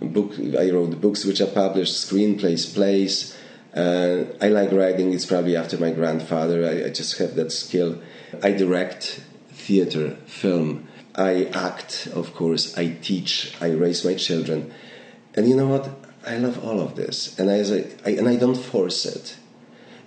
[0.00, 0.34] book.
[0.38, 3.36] I wrote books which are published, screenplays, plays.
[3.74, 5.12] Uh, I like writing.
[5.12, 6.64] It's probably after my grandfather.
[6.64, 8.00] I, I just have that skill.
[8.42, 10.86] I direct theater, film.
[11.16, 12.78] I act, of course.
[12.78, 13.56] I teach.
[13.60, 14.72] I raise my children,
[15.34, 15.90] and you know what?
[16.26, 17.58] I love all of this, and I,
[18.04, 19.36] I and I don't force it.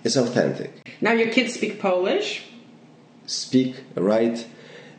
[0.04, 0.70] It's authentic
[1.00, 2.42] Now your kids speak Polish.
[3.26, 4.46] speak, write,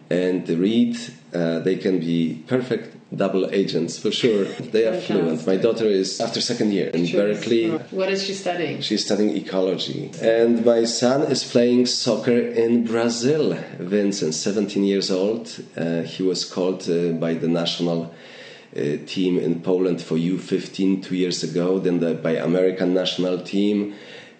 [0.09, 0.97] and read.
[1.33, 4.45] Uh, they can be perfect double agents for sure.
[4.45, 5.45] They are fluent.
[5.45, 7.69] My daughter is after second year in Berkeley.
[7.91, 8.81] What is she studying?
[8.81, 10.11] She's studying ecology.
[10.21, 13.57] And my son is playing soccer in Brazil.
[13.79, 15.63] Vincent, 17 years old.
[15.77, 18.13] Uh, he was called uh, by the national
[19.05, 23.95] team in Poland for U15 two years ago, then the, by American national team.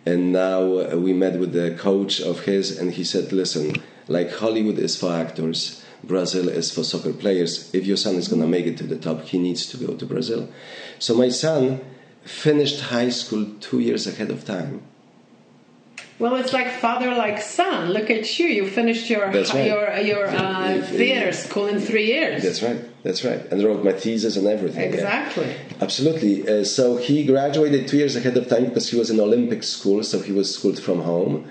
[0.06, 3.76] And now uh, we met with the coach of his, and he said, Listen,
[4.08, 7.74] like Hollywood is for actors, Brazil is for soccer players.
[7.74, 9.94] If your son is going to make it to the top, he needs to go
[9.96, 10.50] to Brazil.
[11.00, 11.80] So my son
[12.24, 14.82] finished high school two years ahead of time.
[16.20, 17.92] Well, it's like father, like son.
[17.92, 18.48] Look at you.
[18.48, 19.66] You finished your right.
[19.66, 22.44] your your uh, theater school in three years.
[22.44, 22.82] That's right.
[23.04, 23.42] That's right.
[23.52, 24.82] And wrote my thesis and everything.
[24.94, 24.96] yeah.
[24.96, 25.56] Exactly.
[25.82, 26.48] Absolutely.
[26.48, 30.04] Uh, so he graduated two years ahead of time because he was in Olympic school,
[30.04, 31.50] so he was schooled from home.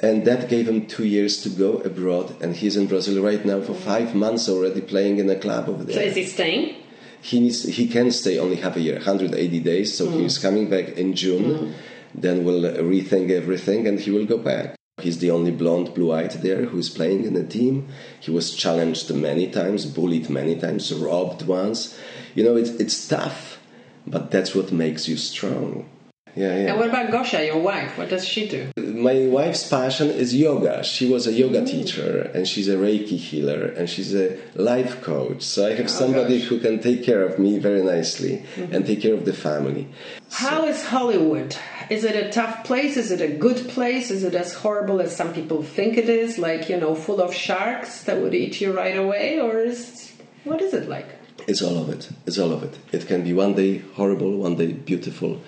[0.00, 2.34] And that gave him two years to go abroad.
[2.42, 5.84] And he's in Brazil right now for five months already playing in a club over
[5.84, 5.96] there.
[5.96, 6.76] So is he staying?
[7.22, 9.96] He, needs, he can stay only half a year, 180 days.
[9.96, 10.20] So Mm.
[10.20, 11.74] he's coming back in June.
[12.14, 14.75] Then we'll rethink everything and he will go back.
[15.02, 17.88] He's the only blonde, blue eyed there who's playing in the team.
[18.18, 21.98] He was challenged many times, bullied many times, robbed once.
[22.34, 23.60] You know, it's, it's tough,
[24.06, 25.86] but that's what makes you strong.
[26.34, 26.70] yeah, yeah.
[26.70, 27.98] And what about Gosia, your wife?
[27.98, 28.70] What does she do?
[28.78, 30.82] My wife's passion is yoga.
[30.82, 31.66] She was a yoga mm.
[31.66, 35.42] teacher, and she's a Reiki healer, and she's a life coach.
[35.42, 36.48] So I have oh, somebody gosh.
[36.48, 38.74] who can take care of me very nicely mm-hmm.
[38.74, 39.88] and take care of the family.
[40.30, 41.54] How is Hollywood?
[41.88, 42.96] Is it a tough place?
[42.96, 44.10] Is it a good place?
[44.10, 46.38] Is it as horrible as some people think it is?
[46.38, 49.40] Like, you know, full of sharks that would eat you right away?
[49.40, 50.12] Or is
[50.44, 51.06] what is it like?
[51.46, 52.08] It's all of it.
[52.26, 52.76] It's all of it.
[52.90, 55.40] It can be one day horrible, one day beautiful,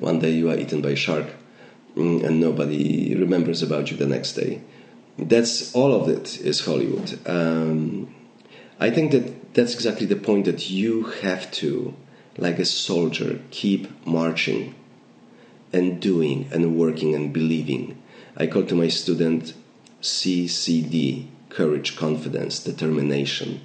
[0.00, 1.26] one day you are eaten by a shark,
[1.96, 4.62] mm, and nobody remembers about you the next day.
[5.16, 7.20] That's all of it is Hollywood.
[7.26, 8.12] Um,
[8.80, 11.94] I think that that's exactly the point that you have to,
[12.36, 14.74] like a soldier, keep marching
[15.74, 18.00] and doing and working and believing.
[18.36, 19.52] I call to my student
[20.00, 23.60] CCD courage, confidence, determination.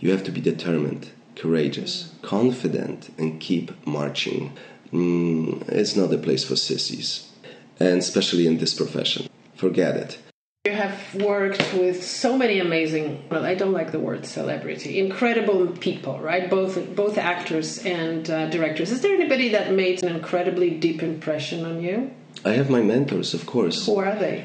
[0.00, 4.56] You have to be determined, courageous, confident, and keep marching.
[4.92, 7.28] Mm, it's not a place for sissies,
[7.78, 9.28] and especially in this profession.
[9.54, 10.31] Forget it.
[10.64, 15.66] You have worked with so many amazing, well, I don't like the word celebrity, incredible
[15.66, 16.48] people, right?
[16.48, 18.92] Both both actors and uh, directors.
[18.92, 22.12] Is there anybody that made an incredibly deep impression on you?
[22.44, 23.86] I have my mentors, of course.
[23.86, 24.44] Who are they?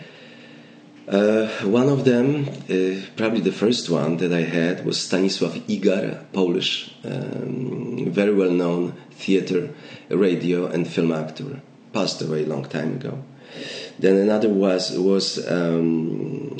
[1.08, 6.34] Uh, one of them, uh, probably the first one that I had, was Stanisław Igar,
[6.34, 9.70] Polish, um, very well known theater,
[10.10, 11.62] radio, and film actor.
[11.94, 13.24] Passed away a long time ago.
[14.00, 16.56] Then another was was um,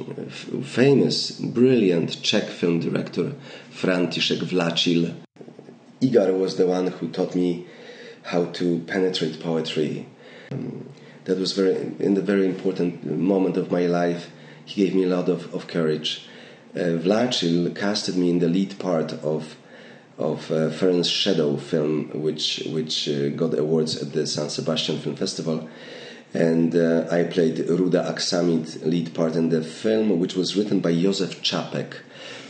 [0.64, 3.34] famous, brilliant Czech film director
[3.72, 5.14] František Vlačil.
[6.02, 7.68] Igar was the one who taught me
[8.24, 10.08] how to penetrate poetry.
[10.52, 10.90] Um,
[11.26, 14.32] that was very in the very important moment of my life.
[14.66, 16.28] He gave me a lot of, of courage.
[16.76, 16.98] Uh,
[17.74, 19.56] casted me in the lead part of
[20.18, 25.70] of uh, Shadow film, which which uh, got awards at the San Sebastian Film Festival,
[26.34, 30.94] and uh, I played Ruda Aksamit lead part in the film, which was written by
[30.94, 32.02] Josef Čapek.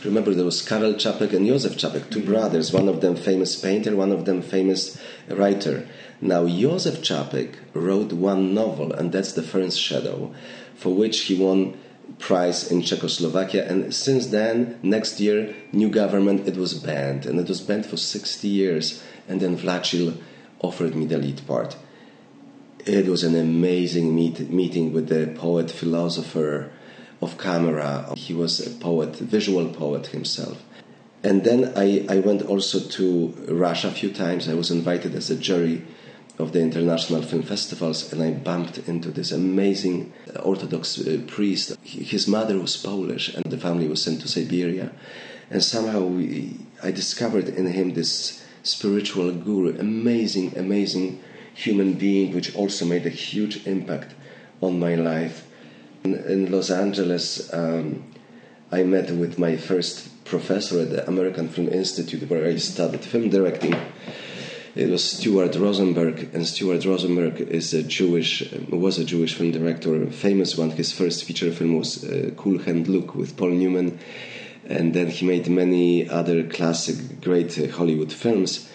[0.04, 2.72] Remember, there was Karel Čapek and Josef Čapek, two brothers.
[2.72, 5.88] One of them famous painter, one of them famous writer.
[6.20, 10.34] Now, Josef Čapek wrote one novel, and that's The Ferenc Shadow,
[10.74, 11.78] for which he won
[12.18, 13.66] prize in Czechoslovakia.
[13.68, 17.96] And since then, next year, new government, it was banned, and it was banned for
[17.96, 19.02] 60 years.
[19.28, 20.16] And then Vlačil
[20.60, 21.76] offered me the lead part.
[22.86, 26.70] It was an amazing meet, meeting with the poet philosopher
[27.20, 28.14] of camera.
[28.16, 30.62] He was a poet, visual poet himself.
[31.22, 34.48] And then I, I went also to Russia a few times.
[34.48, 35.82] I was invited as a jury
[36.38, 41.76] of the international film festivals, and I bumped into this amazing Orthodox uh, priest.
[41.82, 44.92] His mother was Polish, and the family was sent to Siberia.
[45.50, 51.20] And somehow we, I discovered in him this spiritual guru, amazing, amazing
[51.58, 54.14] human being, which also made a huge impact
[54.60, 55.44] on my life.
[56.04, 58.04] In, in Los Angeles, um,
[58.70, 63.30] I met with my first professor at the American Film Institute, where I studied film
[63.30, 63.74] directing.
[64.76, 70.06] It was Stuart Rosenberg, and Stuart Rosenberg is a Jewish, was a Jewish film director,
[70.12, 70.70] famous one.
[70.70, 73.98] His first feature film was uh, Cool Hand Luke with Paul Newman,
[74.68, 78.68] and then he made many other classic, great uh, Hollywood films.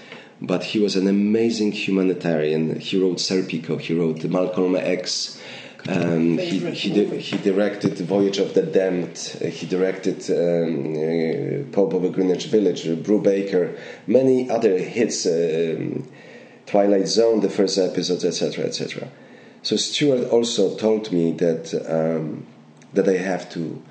[0.45, 2.77] But he was an amazing humanitarian.
[2.79, 5.39] He wrote Serpico, he wrote Malcolm X.
[5.87, 9.37] Um, he, he, di- he directed Voyage of the Damned.
[9.41, 13.77] Uh, he directed um, uh, Pope of a Greenwich Village, Brubaker,
[14.07, 16.07] many other hits, um,
[16.65, 19.09] Twilight Zone, the first episode, etc., etc.
[19.61, 22.45] So Stuart also told me that um,
[22.93, 23.81] that I have to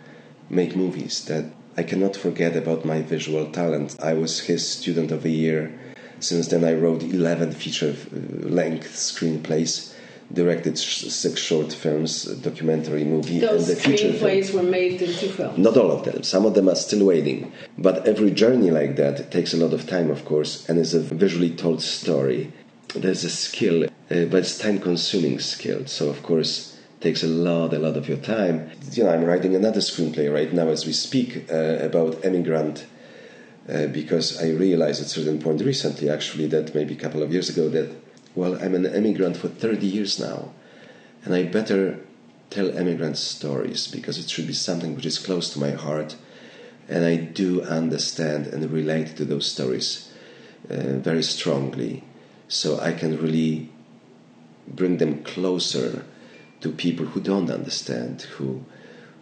[0.49, 1.25] make movies.
[1.27, 1.45] That
[1.77, 3.97] I cannot forget about my visual talent.
[4.03, 5.79] I was his student of the year.
[6.23, 9.93] Since then, I wrote 11 feature-length screenplays
[10.33, 14.65] directed six short films, documentary movie, Those and the feature film.
[14.65, 15.59] were made into films.
[15.59, 16.23] Not all of them.
[16.23, 17.53] Some of them are still waiting.
[17.77, 21.01] But every journey like that takes a lot of time, of course, and is a
[21.01, 22.53] visually told story.
[22.95, 25.87] There's a skill, uh, but it's time-consuming skill.
[25.87, 28.71] So, of course, takes a lot, a lot of your time.
[28.93, 32.87] You know, I'm writing another screenplay right now as we speak uh, about emigrant.
[33.69, 37.33] Uh, because I realized at a certain point recently, actually, that maybe a couple of
[37.33, 37.91] years ago, that
[38.35, 40.53] well, I'm an immigrant for 30 years now,
[41.25, 42.01] and I better
[42.51, 46.17] tell immigrant stories because it should be something which is close to my heart,
[46.89, 50.11] and I do understand and relate to those stories
[50.71, 52.05] uh, very strongly,
[52.49, 53.71] so I can really
[54.67, 56.05] bring them closer
[56.63, 58.65] to people who don't understand, who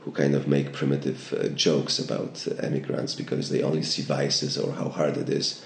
[0.01, 4.57] who kind of make primitive uh, jokes about uh, immigrants because they only see vices
[4.59, 5.63] or how hard it is,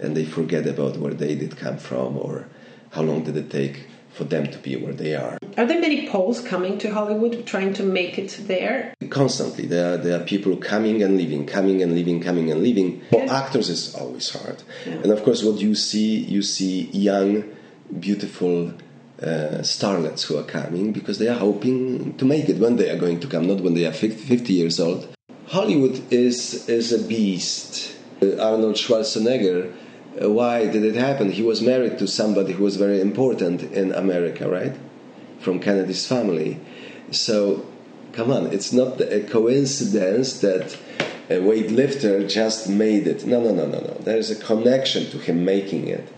[0.00, 2.48] and they forget about where they did come from or
[2.90, 5.36] how long did it take for them to be where they are.
[5.58, 8.94] Are there many Poles coming to Hollywood trying to make it there?
[9.10, 13.02] Constantly, there are, there are people coming and leaving, coming and leaving, coming and leaving.
[13.10, 14.62] For actors, it's always hard.
[14.86, 17.44] And of course, what you see, you see young,
[18.00, 18.72] beautiful
[19.22, 22.98] uh, starlets who are coming because they are hoping to make it when they are
[22.98, 25.08] going to come, not when they are 50, 50 years old.
[25.48, 27.96] Hollywood is is a beast.
[28.22, 29.72] Uh, Arnold Schwarzenegger.
[30.22, 31.30] uh, why did it happen?
[31.30, 34.74] He was married to somebody who was very important in America, right?
[35.40, 36.58] From Kennedy's family.
[37.10, 37.66] So,
[38.12, 40.76] come on, it's not a coincidence that
[41.28, 43.26] a weightlifter just made it.
[43.26, 43.94] No, no, no, no, no.
[44.00, 46.08] There is a connection to him making it.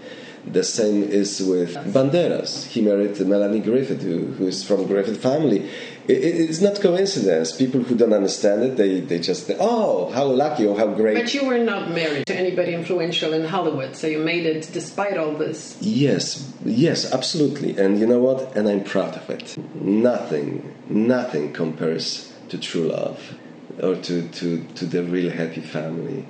[0.53, 2.66] The same is with Banderas.
[2.66, 5.68] He married Melanie Griffith, who, who is from Griffith family.
[6.09, 7.53] It, it- it's not coincidence.
[7.53, 11.16] People who don't understand it, they, they just think, oh, how lucky or how great.
[11.22, 15.18] But you were not married to anybody influential in Hollywood, so you made it despite
[15.18, 15.76] all this.
[15.80, 17.76] Yes, yes, absolutely.
[17.76, 18.57] And you know what?
[18.57, 19.57] And I'm proud of it.
[19.74, 23.34] Nothing, nothing compares to true love
[23.82, 26.26] or to, to, to the real happy family.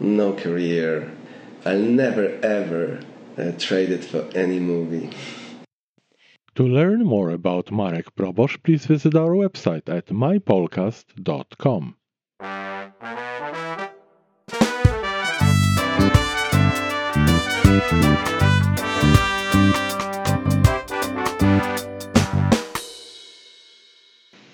[0.00, 1.12] No career.
[1.64, 3.00] I'll never ever
[3.38, 5.10] uh, trade it for any movie.
[6.56, 11.96] To learn more about Marek Probosz, please visit our website at mypolcast.com.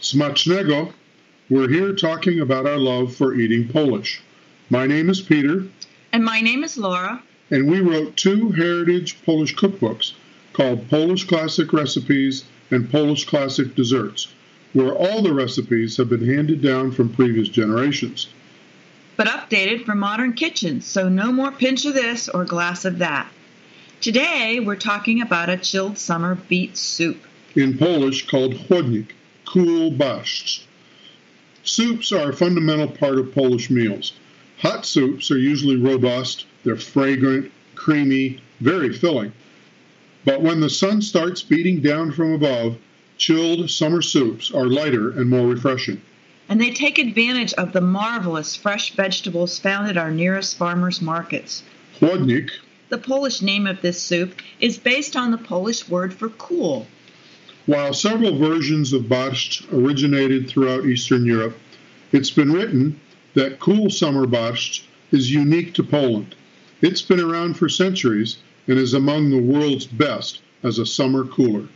[0.01, 0.93] Smacznego.
[1.51, 4.23] We're here talking about our love for eating Polish.
[4.71, 5.65] My name is Peter,
[6.13, 7.23] And my name is Laura.
[7.51, 10.13] And we wrote two heritage Polish cookbooks
[10.53, 14.29] called Polish Classic Recipes and Polish Classic Desserts,
[14.73, 18.29] where all the recipes have been handed down from previous generations.
[19.17, 23.31] but updated for modern kitchens, so no more pinch of this or glass of that.
[24.01, 27.19] Today, we're talking about a chilled summer beet soup.
[27.55, 29.09] in Polish called chłodnik,
[29.45, 30.63] cool barszcz.
[31.65, 34.15] Soups are a fundamental part of Polish meals.
[34.61, 39.33] Hot soups are usually robust, they're fragrant, creamy, very filling.
[40.25, 42.77] But when the sun starts beating down from above,
[43.17, 46.01] chilled summer soups are lighter and more refreshing.
[46.49, 51.63] And they take advantage of the marvelous fresh vegetables found at our nearest farmers markets.
[51.99, 52.51] Chłodnik
[52.89, 56.87] The Polish name of this soup is based on the Polish word for cool.
[57.67, 61.57] While several versions of borscht originated throughout Eastern Europe,
[62.11, 62.99] it's been written
[63.35, 64.83] that cool summer borscht
[65.13, 66.35] is unique to Poland.
[66.83, 71.69] It's been around for centuries and is among the world's best as a summer cooler.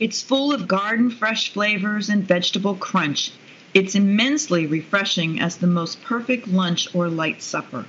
[0.00, 3.32] It's full of garden fresh flavors and vegetable crunch.
[3.72, 7.86] It's immensely refreshing as the most perfect lunch or light supper.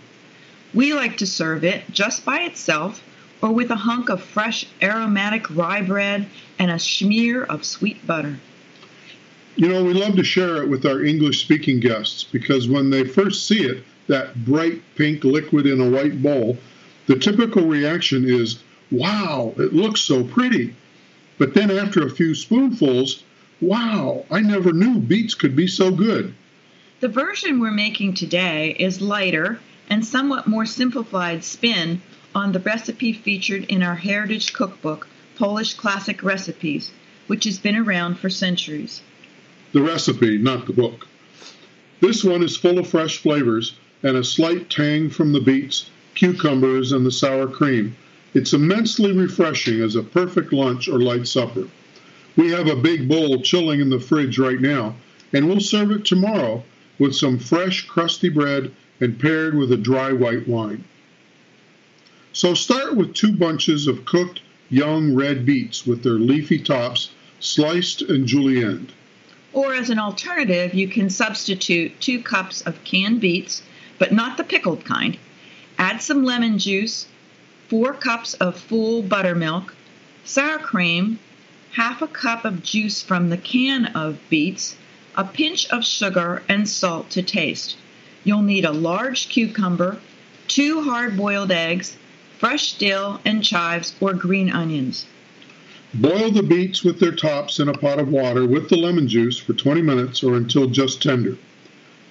[0.73, 3.03] We like to serve it just by itself
[3.41, 6.27] or with a hunk of fresh aromatic rye bread
[6.57, 8.39] and a smear of sweet butter.
[9.55, 13.03] You know, we love to share it with our English speaking guests because when they
[13.03, 16.57] first see it, that bright pink liquid in a white bowl,
[17.05, 20.75] the typical reaction is, wow, it looks so pretty.
[21.37, 23.23] But then after a few spoonfuls,
[23.61, 26.33] wow, I never knew beets could be so good.
[26.99, 32.01] The version we're making today is lighter and somewhat more simplified spin
[32.35, 36.91] on the recipe featured in our heritage cookbook, Polish Classic Recipes,
[37.27, 39.01] which has been around for centuries.
[39.71, 41.07] The recipe, not the book.
[42.01, 46.91] This one is full of fresh flavors and a slight tang from the beets, cucumbers,
[46.91, 47.95] and the sour cream.
[48.33, 51.67] It's immensely refreshing as a perfect lunch or light supper.
[52.35, 54.95] We have a big bowl chilling in the fridge right now,
[55.33, 56.63] and we'll serve it tomorrow
[56.97, 58.71] with some fresh, crusty bread
[59.01, 60.83] and paired with a dry white wine.
[62.33, 68.01] So start with two bunches of cooked young red beets with their leafy tops sliced
[68.03, 68.89] and julienned.
[69.51, 73.63] Or as an alternative, you can substitute two cups of canned beets,
[73.99, 75.17] but not the pickled kind.
[75.77, 77.07] Add some lemon juice,
[77.67, 79.75] four cups of full buttermilk,
[80.23, 81.19] sour cream,
[81.73, 84.75] half a cup of juice from the can of beets,
[85.15, 87.77] a pinch of sugar, and salt to taste.
[88.23, 89.99] You'll need a large cucumber,
[90.47, 91.95] two hard boiled eggs,
[92.39, 95.05] fresh dill and chives or green onions.
[95.93, 99.37] Boil the beets with their tops in a pot of water with the lemon juice
[99.37, 101.37] for 20 minutes or until just tender.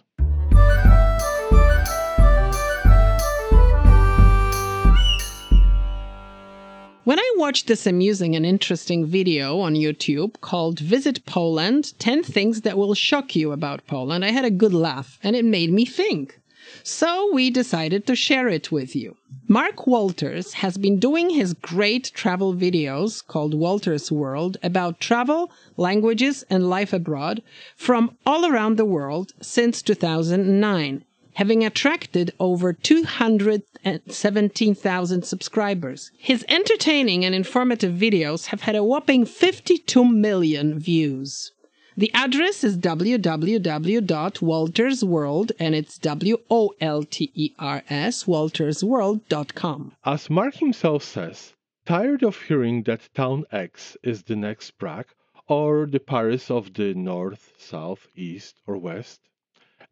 [7.06, 12.62] When I watched this amusing and interesting video on YouTube called Visit Poland 10 Things
[12.62, 15.86] That Will Shock You About Poland, I had a good laugh and it made me
[15.86, 16.40] think.
[16.82, 19.18] So we decided to share it with you.
[19.48, 26.44] Mark Wolters has been doing his great travel videos called Wolters World about travel, languages,
[26.50, 27.44] and life abroad
[27.76, 31.06] from all around the world since 2009
[31.36, 36.10] having attracted over 217,000 subscribers.
[36.18, 41.52] His entertaining and informative videos have had a whopping 52 million views.
[41.98, 49.94] The address is www.woltersworld and it's W O L T E R S woltersworld.com.
[50.04, 51.54] As Mark himself says,
[51.86, 55.08] tired of hearing that town X is the next Prague
[55.48, 59.22] or the Paris of the north, south, east, or west?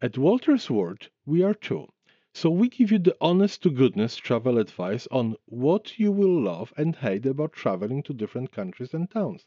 [0.04, 1.88] At Wolter's World, we are too.
[2.34, 6.74] So we give you the honest to goodness travel advice on what you will love
[6.76, 9.46] and hate about traveling to different countries and towns,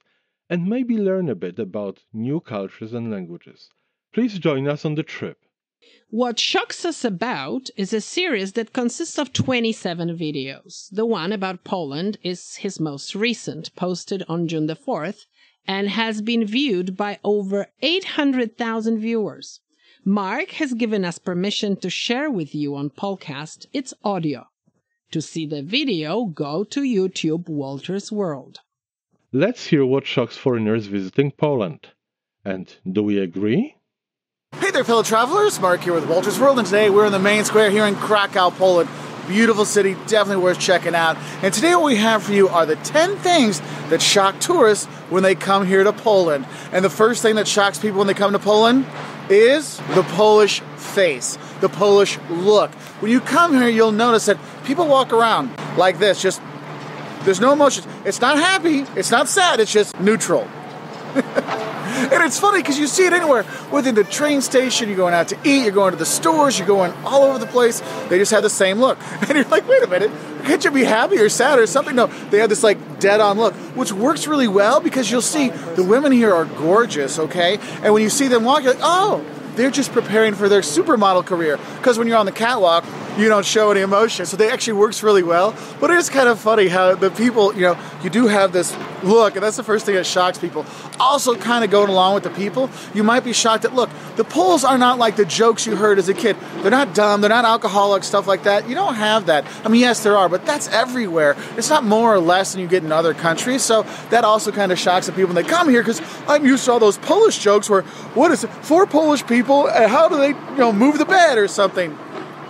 [0.49, 3.69] and maybe learn a bit about new cultures and languages.
[4.15, 5.45] Please join us on the trip.
[6.09, 10.89] What shocks us about is a series that consists of 27 videos.
[10.91, 15.27] The one about Poland is his most recent, posted on June the 4th,
[15.69, 19.61] and has been viewed by over 800,000 viewers.
[20.09, 24.47] Mark has given us permission to share with you on Polcast its audio.
[25.11, 28.61] To see the video, go to YouTube Wolter's World.
[29.33, 31.89] Let's hear what shocks foreigners visiting Poland.
[32.45, 33.75] And do we agree?
[34.55, 35.59] Hey there, fellow travelers.
[35.59, 38.51] Mark here with Wolters World, and today we're in the main square here in Krakow,
[38.51, 38.89] Poland.
[39.27, 41.17] Beautiful city, definitely worth checking out.
[41.43, 45.25] And today, what we have for you are the 10 things that shock tourists when
[45.25, 46.47] they come here to Poland.
[46.71, 48.87] And the first thing that shocks people when they come to Poland
[49.31, 52.71] is the Polish face, the Polish look.
[53.01, 56.41] When you come here, you'll notice that people walk around like this, just
[57.25, 57.85] there's no emotion.
[58.05, 60.49] It's not happy, it's not sad, it's just neutral.
[61.17, 63.45] and it's funny because you see it anywhere.
[63.73, 66.67] Within the train station, you're going out to eat, you're going to the stores, you're
[66.67, 67.81] going all over the place.
[68.09, 68.99] They just have the same look.
[69.27, 70.11] And you're like, wait a minute,
[70.45, 71.97] can't you be happy or sad or something?
[71.97, 75.49] No, they have this like dead on look, which works really well because you'll see
[75.49, 77.59] the women here are gorgeous, okay?
[77.83, 79.25] And when you see them walk, you're like, oh,
[79.57, 81.59] they're just preparing for their supermodel career.
[81.79, 82.85] Because when you're on the catwalk,
[83.19, 84.27] you don't show any emotion.
[84.27, 85.57] So they actually works really well.
[85.81, 88.77] But it is kind of funny how the people, you know, you do have this
[89.07, 90.67] look, and that's the first thing that shocks people.
[91.01, 94.25] Also, kind of going along with the people, you might be shocked that look, the
[94.25, 96.37] Poles are not like the jokes you heard as a kid.
[96.59, 98.69] They're not dumb, they're not alcoholic, stuff like that.
[98.69, 99.47] You don't have that.
[99.65, 101.37] I mean, yes, there are, but that's everywhere.
[101.57, 103.63] It's not more or less than you get in other countries.
[103.63, 106.65] So that also kind of shocks the people when they come here because I'm used
[106.67, 107.83] to all those Polish jokes where,
[108.15, 111.39] what is it, four Polish people, and how do they, you know, move the bed
[111.39, 111.97] or something?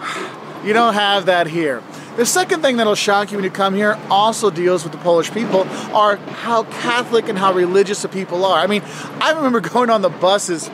[0.65, 1.81] You don't have that here.
[2.17, 5.31] The second thing that'll shock you when you come here also deals with the Polish
[5.33, 8.59] people are how Catholic and how religious the people are.
[8.59, 8.83] I mean,
[9.21, 10.71] I remember going on the buses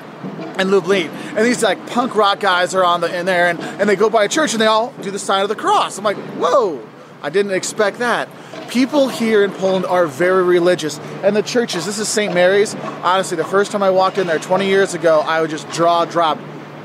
[0.59, 3.89] in Lublin, and these like punk rock guys are on the in there, and, and
[3.89, 5.99] they go by a church and they all do the sign of the cross.
[5.99, 6.87] I'm like, whoa,
[7.23, 8.29] I didn't expect that.
[8.69, 11.87] People here in Poland are very religious, and the churches.
[11.87, 12.33] This is St.
[12.33, 12.75] Mary's.
[12.75, 16.05] Honestly, the first time I walked in there 20 years ago, I would just draw
[16.05, 16.39] drop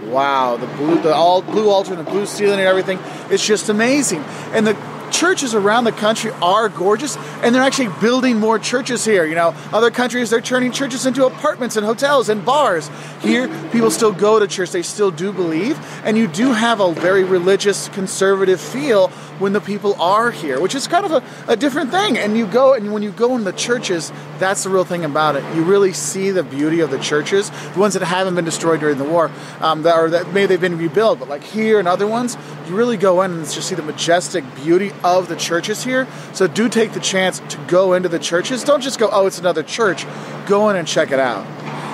[0.08, 2.99] wow, the blue, the all blue altar and the blue ceiling and everything.
[3.30, 4.24] It's just amazing.
[4.53, 4.78] And the
[5.12, 9.26] churches around the country are gorgeous, and they're actually building more churches here.
[9.26, 12.89] You know, other countries they're turning churches into apartments and hotels and bars.
[13.22, 16.93] Here, people still go to church; they still do believe, and you do have a
[16.93, 21.56] very religious, conservative feel when the people are here, which is kind of a, a
[21.56, 22.18] different thing.
[22.18, 25.36] And you go, and when you go in the churches, that's the real thing about
[25.36, 25.44] it.
[25.56, 28.98] You really see the beauty of the churches, the ones that haven't been destroyed during
[28.98, 32.08] the war, um, that, or that maybe they've been rebuilt, but like here and other
[32.08, 36.08] ones, you really go in and just see the majestic beauty of the churches here.
[36.34, 38.64] So do take the chance to go into the churches.
[38.64, 40.06] Don't just go, oh, it's another church.
[40.48, 41.46] Go in and check it out.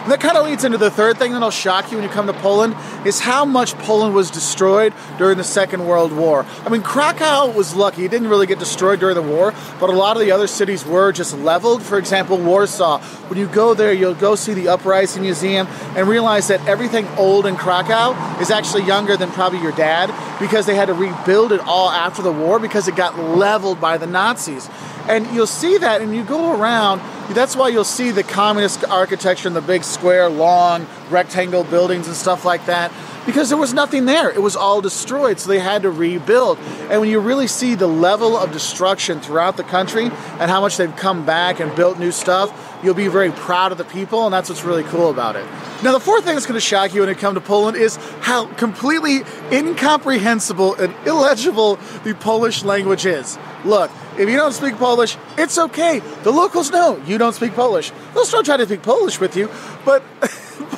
[0.04, 2.28] And that kind of leads into the third thing that'll shock you when you come
[2.28, 2.76] to Poland
[3.06, 6.46] is how much Poland was destroyed during the Second World War.
[6.66, 9.94] I mean, Krakow was lucky; it didn't really get destroyed during the war, but a
[9.94, 11.84] lot of the other cities were just leveled.
[11.84, 13.00] For example, Warsaw.
[13.30, 17.46] When you go there, you'll go see the Uprising Museum and realize that everything old
[17.46, 21.62] in Krakow is actually younger than probably your dad because they had to rebuild it
[21.62, 24.70] all after the war because it got leveled by the Nazis.
[25.08, 27.02] And you'll see that, and you go around.
[27.34, 32.16] That's why you'll see the communist architecture and the big square, long rectangle buildings and
[32.16, 32.92] stuff like that.
[33.26, 34.30] Because there was nothing there.
[34.30, 36.58] It was all destroyed, so they had to rebuild.
[36.90, 40.76] And when you really see the level of destruction throughout the country and how much
[40.76, 42.52] they've come back and built new stuff,
[42.84, 45.46] you'll be very proud of the people, and that's what's really cool about it.
[45.84, 47.96] Now, the fourth thing that's going to shock you when you come to Poland is
[48.22, 53.38] how completely incomprehensible and illegible the Polish language is.
[53.66, 56.00] Look, if you don't speak Polish, it's okay.
[56.24, 57.92] The locals know you don't speak Polish.
[58.14, 59.50] They'll still try to speak Polish with you,
[59.86, 60.04] but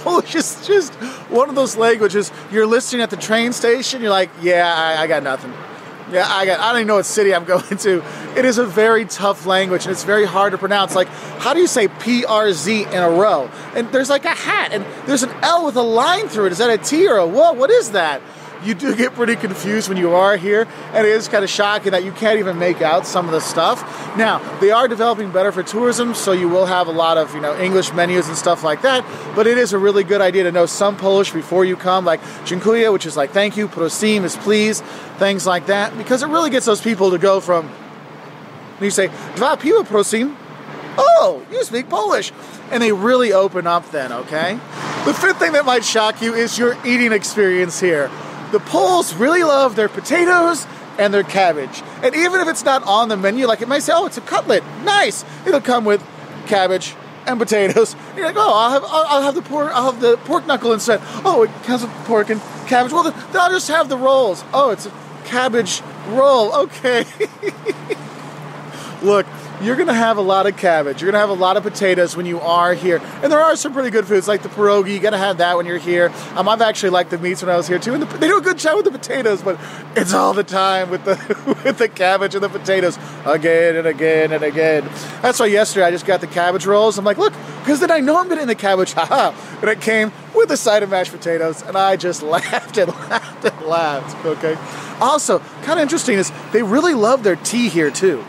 [0.03, 0.93] Polish is just
[1.29, 2.31] one of those languages.
[2.51, 5.53] You're listening at the train station, you're like, yeah, I, I got nothing.
[6.15, 6.61] Yeah, I got.
[6.61, 8.01] I don't even know what city I'm going to.
[8.37, 10.95] It is a very tough language, and it's very hard to pronounce.
[10.95, 13.51] Like, how do you say PRZ in a row?
[13.75, 16.51] And there's like a hat, and there's an L with a line through it.
[16.53, 17.57] Is that a T or a what?
[17.57, 18.21] What is that?
[18.65, 21.91] You do get pretty confused when you are here, and it is kind of shocking
[21.91, 23.83] that you can't even make out some of the stuff.
[24.17, 27.41] Now, they are developing better for tourism, so you will have a lot of you
[27.41, 29.05] know English menus and stuff like that.
[29.35, 32.21] But it is a really good idea to know some Polish before you come, like
[32.45, 34.81] dziękuję, which is like thank you, prosim is please,
[35.19, 37.69] things like that, because it really gets those people to go from.
[38.81, 40.35] You say dwa piwa prosim.
[40.97, 42.31] Oh, you speak Polish.
[42.71, 44.53] And they really open up then, okay?
[45.05, 48.09] The fifth thing that might shock you is your eating experience here
[48.55, 50.65] the Poles really love their potatoes
[50.97, 51.83] and their cabbage.
[52.01, 54.21] And even if it's not on the menu, like it might say, oh, it's a
[54.21, 55.25] cutlet, nice.
[55.45, 56.01] It'll come with
[56.47, 56.95] cabbage
[57.27, 57.97] and potatoes.
[58.15, 60.47] And you're like, oh, I'll have, I'll, I'll, have the pork, I'll have the pork
[60.47, 61.01] knuckle instead.
[61.25, 62.93] Oh, it comes with pork and cabbage.
[62.93, 64.45] Well, then I'll just have the rolls.
[64.53, 64.91] Oh, it's a
[65.25, 66.55] cabbage roll.
[66.55, 67.03] Okay.
[69.05, 69.27] Look,
[69.61, 70.99] you're going to have a lot of cabbage.
[70.99, 73.01] You're going to have a lot of potatoes when you are here.
[73.21, 74.93] And there are some pretty good foods like the pierogi.
[74.93, 76.11] You got to have that when you're here.
[76.35, 77.93] Um, I've actually liked the meats when I was here too.
[77.93, 79.59] And the, they do a good job with the potatoes, but
[79.95, 81.15] it's all the time with the
[81.63, 84.83] with the cabbage and the potatoes again and again and again.
[85.21, 86.97] That's why yesterday I just got the cabbage rolls.
[86.97, 88.93] I'm like, look, because then I know I'm getting the cabbage.
[88.95, 89.33] Haha.
[89.61, 93.45] and it came with a side of mashed potatoes, and I just laughed and laughed
[93.45, 94.25] and laughed.
[94.25, 94.57] Okay.
[94.99, 98.23] Also, kind of interesting is they really love their tea here too.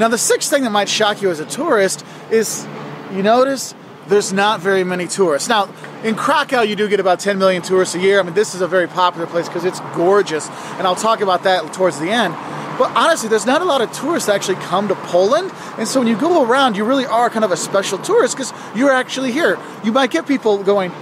[0.00, 2.66] Now, the sixth thing that might shock you as a tourist is
[3.12, 3.74] you notice
[4.08, 5.46] there's not very many tourists.
[5.46, 5.68] Now,
[6.02, 8.18] in Krakow, you do get about 10 million tourists a year.
[8.18, 10.48] I mean, this is a very popular place because it's gorgeous,
[10.78, 12.32] and I'll talk about that towards the end.
[12.78, 16.00] But honestly, there's not a lot of tourists that actually come to Poland, and so
[16.00, 19.32] when you go around, you really are kind of a special tourist because you're actually
[19.32, 19.58] here.
[19.84, 20.92] You might get people going,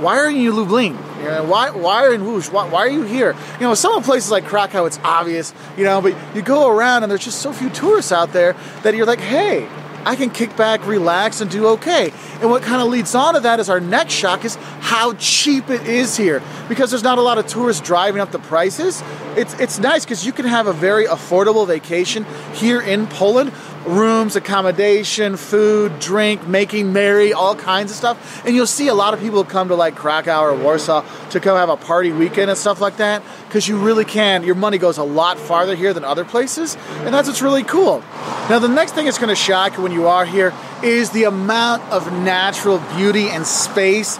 [0.00, 0.98] why are you in Lublin?
[1.18, 2.50] You know, why why are in Łódź?
[2.52, 3.34] Why, why, are you here?
[3.54, 5.52] You know, some places like Krakow, it's obvious.
[5.76, 8.94] You know, but you go around and there's just so few tourists out there that
[8.94, 9.68] you're like, hey,
[10.04, 12.12] I can kick back, relax, and do okay.
[12.40, 15.68] And what kind of leads on to that is our next shock is how cheap
[15.68, 16.42] it is here.
[16.68, 19.02] Because there's not a lot of tourists driving up the prices.
[19.36, 22.24] It's it's nice because you can have a very affordable vacation
[22.54, 23.52] here in Poland
[23.86, 28.44] rooms, accommodation, food, drink, making merry, all kinds of stuff.
[28.44, 31.56] And you'll see a lot of people come to like Krakow or Warsaw to come
[31.56, 34.44] have a party weekend and stuff like that because you really can.
[34.44, 38.00] Your money goes a lot farther here than other places, and that's what's really cool.
[38.48, 40.52] Now, the next thing that's going to shock you when you are here
[40.82, 44.18] is the amount of natural beauty and space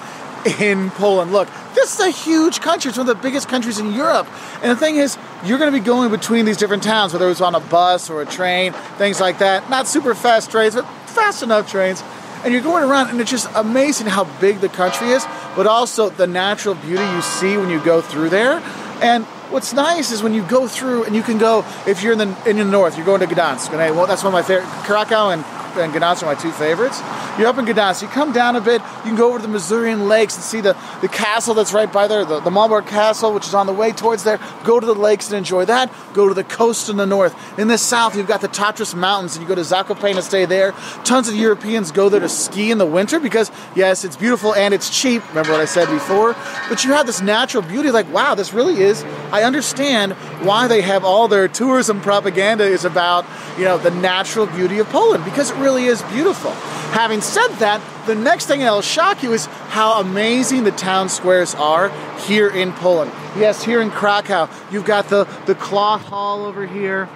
[0.61, 1.33] in Poland.
[1.33, 2.89] Look, this is a huge country.
[2.89, 4.27] It's one of the biggest countries in Europe.
[4.63, 7.41] And the thing is, you're going to be going between these different towns, whether it's
[7.41, 9.69] on a bus or a train, things like that.
[9.71, 12.03] Not super fast trains, but fast enough trains.
[12.45, 15.25] And you're going around, and it's just amazing how big the country is,
[15.57, 18.63] but also the natural beauty you see when you go through there.
[19.03, 22.19] And what's nice is when you go through, and you can go if you're in
[22.19, 23.73] the in the north, you're going to Gdansk.
[23.73, 25.45] And well, that's one of my favorite Krakow and
[25.77, 27.01] and Gdansk are my two favorites.
[27.39, 28.03] You're up in Gdansk.
[28.03, 28.81] You come down a bit.
[28.83, 31.91] You can go over to the Masurian Lakes and see the, the castle that's right
[31.93, 34.39] by there, the, the Malbork Castle, which is on the way towards there.
[34.65, 35.93] Go to the lakes and enjoy that.
[36.13, 37.35] Go to the coast in the north.
[37.59, 40.45] In the south, you've got the Tatras Mountains, and you go to Zakopane to stay
[40.45, 40.73] there.
[41.05, 44.75] Tons of Europeans go there to ski in the winter because, yes, it's beautiful and
[44.75, 45.27] it's cheap.
[45.31, 46.35] Remember what I said before?
[46.69, 49.03] But you have this natural beauty like, wow, this really is.
[49.33, 50.13] I understand
[50.45, 53.25] why they have all their tourism propaganda is about,
[53.59, 56.53] you know, the natural beauty of Poland because it really is beautiful.
[56.93, 61.55] Having said that, the next thing that'll shock you is how amazing the town squares
[61.55, 61.89] are
[62.21, 63.13] here in Poland.
[63.37, 67.09] Yes, here in Krakow, you've got the, the cloth hall over here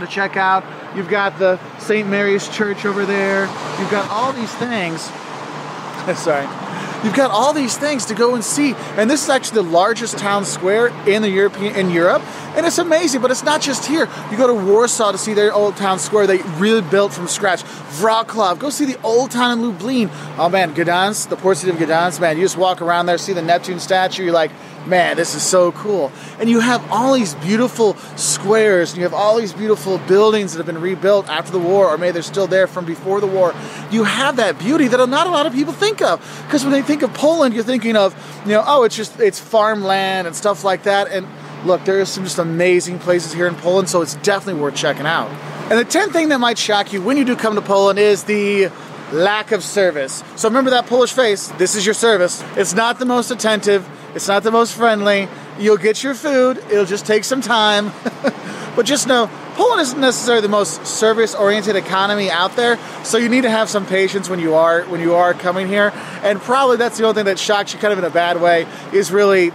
[0.00, 0.64] to check out.
[0.96, 2.08] You've got the St.
[2.08, 3.46] Mary's Church over there.
[3.78, 5.02] You've got all these things.
[6.18, 6.61] Sorry.
[7.04, 10.18] You've got all these things to go and see, and this is actually the largest
[10.18, 12.22] town square in the European in Europe,
[12.56, 13.20] and it's amazing.
[13.20, 14.08] But it's not just here.
[14.30, 17.64] You go to Warsaw to see their old town square they really built from scratch.
[18.00, 20.10] Wrocław, go see the old town in Lublin.
[20.38, 22.36] Oh man, Gdansk, the port city of Gdansk, man.
[22.36, 24.24] You just walk around there, see the Neptune statue.
[24.24, 24.52] You're like,
[24.86, 26.12] man, this is so cool.
[26.38, 30.58] And you have all these beautiful squares, and you have all these beautiful buildings that
[30.58, 33.54] have been rebuilt after the war, or maybe they're still there from before the war.
[33.90, 36.20] You have that beauty that not a lot of people think of.
[36.46, 38.14] Because when they think of Poland, you're thinking of,
[38.44, 41.08] you know, oh, it's just it's farmland and stuff like that.
[41.08, 41.26] And
[41.64, 45.06] look, there are some just amazing places here in Poland, so it's definitely worth checking
[45.06, 45.28] out.
[45.70, 48.24] And the 10th thing that might shock you when you do come to Poland is
[48.24, 48.70] the
[49.12, 50.22] lack of service.
[50.36, 51.48] So remember that Polish face.
[51.58, 52.42] This is your service.
[52.56, 53.88] It's not the most attentive.
[54.14, 55.28] It's not the most friendly.
[55.58, 56.58] You'll get your food.
[56.70, 57.92] It'll just take some time.
[58.76, 63.42] but just know, Poland isn't necessarily the most service-oriented economy out there, so you need
[63.42, 65.92] to have some patience when you are when you are coming here.
[66.22, 68.66] And probably that's the only thing that shocks you kind of in a bad way
[68.92, 69.52] is really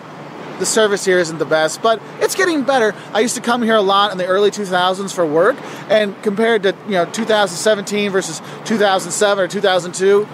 [0.60, 2.94] the service here isn't the best, but it's getting better.
[3.14, 5.56] I used to come here a lot in the early 2000s for work,
[5.90, 10.28] and compared to you know 2017 versus 2007 or 2002,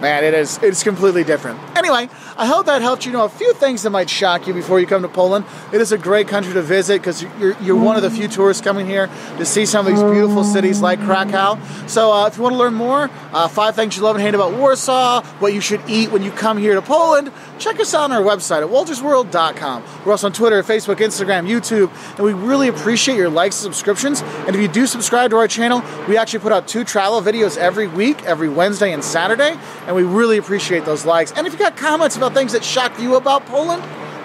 [0.00, 1.58] man, it is it's completely different.
[1.76, 4.78] Anyway, I hope that helped you know a few things that might shock you before
[4.78, 5.44] you come to Poland.
[5.72, 8.62] It is a great country to visit because you're, you're one of the few tourists
[8.62, 9.08] coming here
[9.38, 11.58] to see some of these beautiful cities like Krakow.
[11.88, 14.36] So uh, if you want to learn more, uh, five things you love and hate
[14.36, 18.02] about Warsaw, what you should eat when you come here to Poland, check us out
[18.02, 19.82] on our website at woltersworld.com.
[20.04, 24.22] We're also on Twitter, Facebook, Instagram, YouTube, and we really appreciate your likes and subscriptions.
[24.22, 27.56] And if you do subscribe to our channel, we actually put out two travel videos
[27.56, 29.58] every week, every Wednesday and Saturday,
[29.88, 31.32] and we really appreciate those likes.
[31.32, 33.82] And if you got comments about things that shocked you about Poland,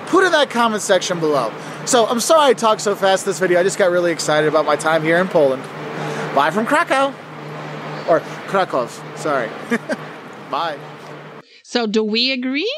[0.08, 1.54] put in that comment section below.
[1.86, 3.60] So I'm sorry I talked so fast this video.
[3.60, 5.64] I just got really excited about my time here in Poland.
[6.34, 7.14] Bye from Krakow.
[8.08, 9.49] Or Krakow, sorry.
[10.51, 10.78] Bye.
[11.64, 12.72] So do we agree?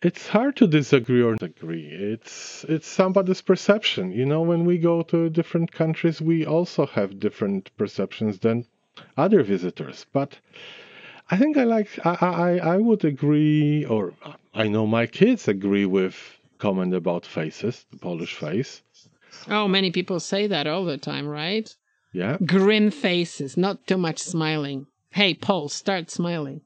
[0.00, 1.88] It's hard to disagree or agree.
[1.90, 4.12] It's it's somebody's perception.
[4.12, 8.66] You know, when we go to different countries, we also have different perceptions than
[9.16, 10.06] other visitors.
[10.12, 10.38] But
[11.30, 14.14] I think I like I I, I would agree, or
[14.54, 16.16] I know my kids agree with
[16.58, 18.82] comment about faces, the Polish face.
[19.48, 21.74] Oh, many people say that all the time, right?
[22.12, 22.38] Yeah.
[22.44, 24.86] Grim faces, not too much smiling.
[25.10, 26.62] Hey, Paul, start smiling.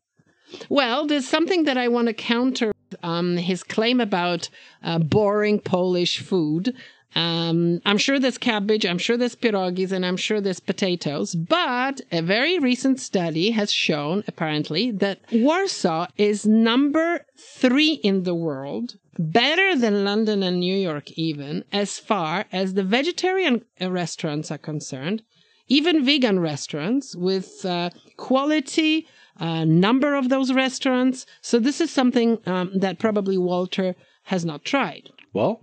[0.68, 4.48] Well, there's something that I want to counter um, his claim about
[4.82, 6.74] uh, boring Polish food.
[7.14, 11.34] Um, I'm sure there's cabbage, I'm sure there's pierogies, and I'm sure there's potatoes.
[11.34, 18.34] But a very recent study has shown, apparently, that Warsaw is number three in the
[18.34, 24.50] world, better than London and New York, even, as far as the vegetarian uh, restaurants
[24.50, 25.22] are concerned,
[25.68, 29.06] even vegan restaurants with uh, quality
[29.38, 31.26] a number of those restaurants.
[31.40, 33.94] So this is something um, that probably Walter
[34.24, 35.10] has not tried.
[35.32, 35.60] Well,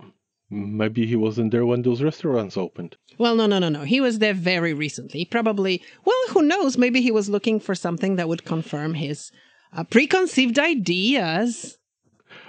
[0.50, 2.96] maybe he wasn't there when those restaurants opened.
[3.18, 3.82] Well, no, no, no, no.
[3.82, 5.24] He was there very recently.
[5.24, 6.76] Probably, well, who knows?
[6.76, 9.30] Maybe he was looking for something that would confirm his
[9.72, 11.78] uh, preconceived ideas.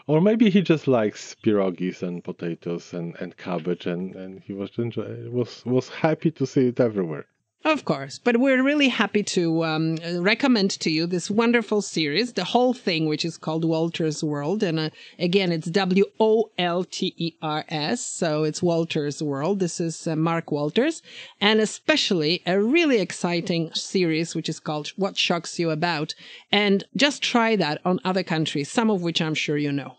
[0.08, 4.72] Or maybe he just likes pierogies and potatoes and, and cabbage, and, and he was
[4.78, 7.26] enjoy, was was happy to see it everywhere.
[7.64, 12.44] Of course, but we're really happy to um, recommend to you this wonderful series, the
[12.44, 14.64] whole thing, which is called Wolter's World.
[14.64, 14.90] And uh,
[15.20, 18.04] again, it's W O L T E R S.
[18.04, 19.60] So it's Wolter's World.
[19.60, 21.04] This is uh, Mark Wolters.
[21.40, 26.16] And especially a really exciting series, which is called What Shocks You About.
[26.52, 29.98] And just try that on other countries, some of which I'm sure you know.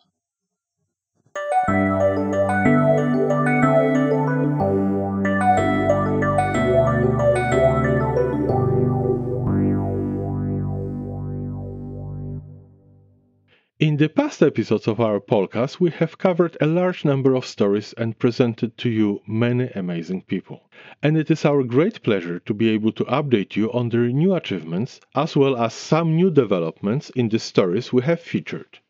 [14.03, 18.19] The past episodes of our podcast, we have covered a large number of stories and
[18.19, 20.69] presented to you many amazing people.
[21.05, 24.35] And it is our great pleasure to be able to update you on their new
[24.35, 28.81] achievements as well as some new developments in the stories we have featured.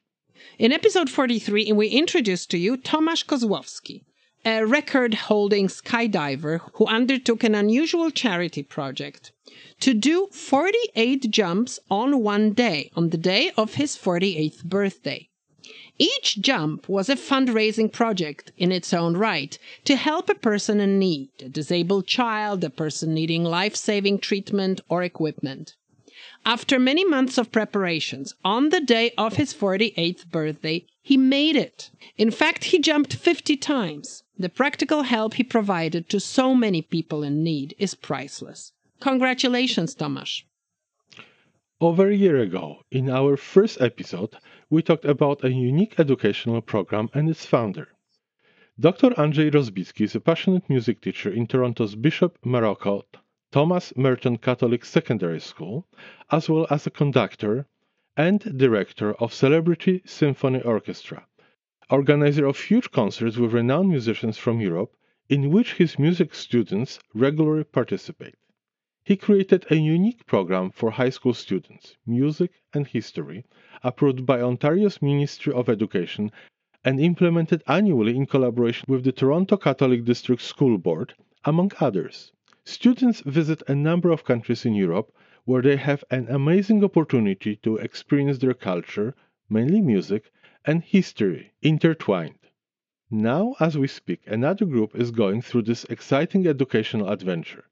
[0.59, 4.05] In episode 43, we introduced to you Tomasz Kozłowski,
[4.45, 9.30] a record holding skydiver who undertook an unusual charity project
[9.80, 15.28] to do 48 jumps on one day, on the day of his 48th birthday.
[15.99, 20.99] Each jump was a fundraising project in its own right to help a person in
[20.99, 25.76] need, a disabled child, a person needing life saving treatment or equipment.
[26.45, 31.90] After many months of preparations, on the day of his 48th birthday, he made it.
[32.16, 34.22] In fact, he jumped 50 times.
[34.39, 38.72] The practical help he provided to so many people in need is priceless.
[39.01, 40.45] Congratulations, Tomasz.
[41.80, 44.37] Over a year ago, in our first episode,
[44.70, 47.89] we talked about a unique educational program and its founder.
[48.80, 49.11] Dr.
[49.11, 53.03] Andrzej Rozbicki is a passionate music teacher in Toronto's Bishop Marrocco
[53.53, 55.87] Thomas Merton Catholic Secondary School,
[56.30, 57.66] as well as a conductor
[58.16, 61.26] and director of Celebrity Symphony Orchestra,
[61.93, 64.97] organizer of huge concerts with renowned musicians from Europe,
[65.28, 68.34] in which his music students regularly participate.
[69.05, 73.45] He created a unique program for high school students, music and history,
[73.82, 76.30] approved by Ontario's Ministry of Education
[76.84, 81.14] and implemented annually in collaboration with the Toronto Catholic District School Board,
[81.45, 82.32] among others.
[82.64, 85.12] Students visit a number of countries in Europe
[85.45, 89.14] where they have an amazing opportunity to experience their culture,
[89.51, 90.30] mainly music,
[90.65, 92.39] and history intertwined.
[93.11, 97.65] Now, as we speak, another group is going through this exciting educational adventure.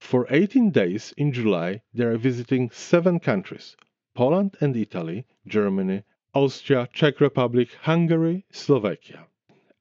[0.00, 3.76] For 18 days in July, they are visiting seven countries
[4.14, 9.26] Poland and Italy, Germany, Austria, Czech Republic, Hungary, Slovakia.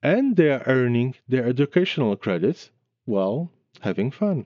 [0.04, 2.72] And they are earning their educational credits
[3.06, 3.52] while
[3.82, 4.46] having fun.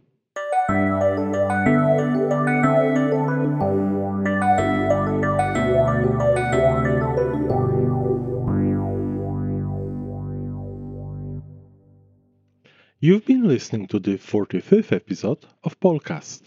[13.01, 16.41] You've been listening to the 45th episode of Polcast.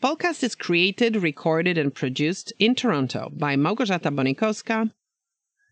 [0.00, 4.92] Polcast is created, recorded, and produced in Toronto by Małgorzata Bonikowska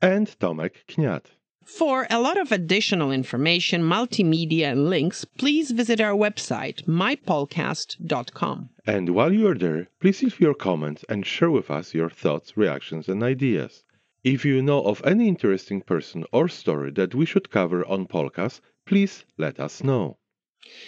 [0.03, 1.26] and Tomek Kniat.
[1.64, 8.70] For a lot of additional information, multimedia, and links, please visit our website, mypolcast.com.
[8.85, 13.09] And while you're there, please leave your comments and share with us your thoughts, reactions,
[13.09, 13.85] and ideas.
[14.24, 18.61] If you know of any interesting person or story that we should cover on Polcast,
[18.85, 20.18] please let us know.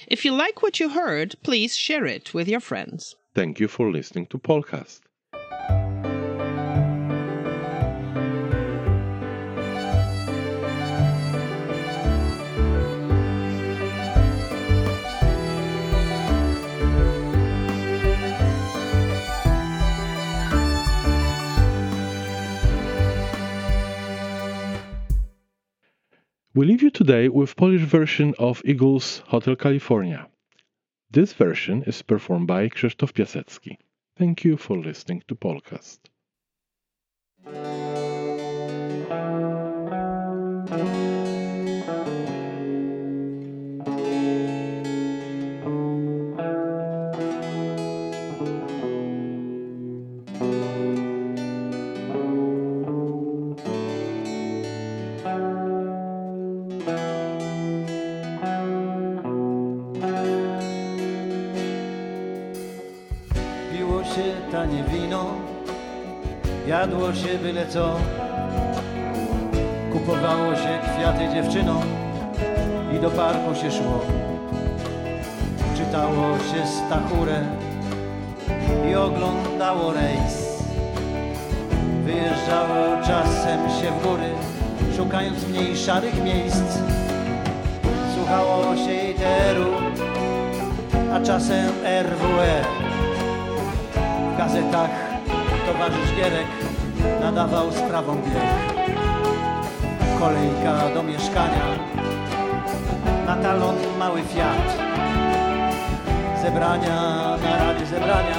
[0.07, 3.17] If you like what you heard, please share it with your friends.
[3.35, 5.01] Thank you for listening to Polcast.
[26.57, 30.27] We leave you today with Polish version of Eagles' Hotel California.
[31.11, 33.77] This version is performed by Krzysztof Piasecki.
[34.17, 35.99] Thank you for listening to Polcast.
[66.87, 67.97] Jadło się byle co.
[69.93, 71.83] Kupowało się kwiaty dziewczynom
[72.97, 74.01] i do parku się szło.
[75.77, 77.41] Czytało się stachurę
[78.91, 80.63] i oglądało rejs.
[82.05, 84.31] Wyjeżdżało czasem się w góry,
[84.97, 86.79] szukając mniej szarych miejsc.
[88.15, 89.71] Słuchało się iteru,
[91.13, 92.65] a czasem RWE.
[94.35, 94.91] W gazetach
[95.67, 96.66] towarzysz Gierek
[97.21, 98.77] nadawał sprawą bieg.
[100.21, 101.67] Kolejka do mieszkania,
[103.27, 104.69] na talon mały Fiat.
[106.43, 107.01] Zebrania,
[107.43, 108.37] narady zebrania,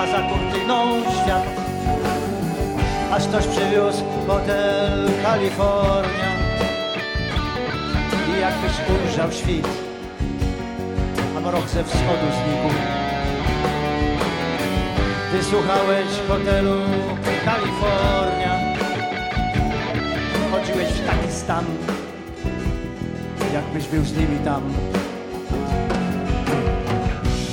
[0.00, 1.44] a za kurtyną świat.
[3.12, 6.30] Aż ktoś przywiózł hotel Kalifornia
[8.28, 9.68] i jakbyś ujrzał świt,
[11.36, 13.03] a mrok ze wschodu znikł.
[15.34, 16.80] Wysłuchałeś hotelu
[17.44, 18.58] Kalifornia
[20.48, 21.64] wchodziłeś w taki stan,
[23.54, 24.62] jakbyś był z nimi tam.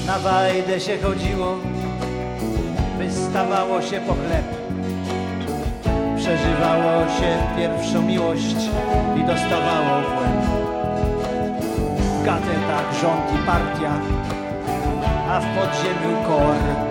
[0.07, 1.57] Na wajdę się chodziło,
[2.97, 4.45] wystawało się po chleb.
[6.17, 8.55] Przeżywało się pierwszą miłość
[9.17, 10.45] i dostawało w łeb.
[12.21, 13.91] W gazetach rząd i partia,
[15.29, 16.90] a w podziemiu kor.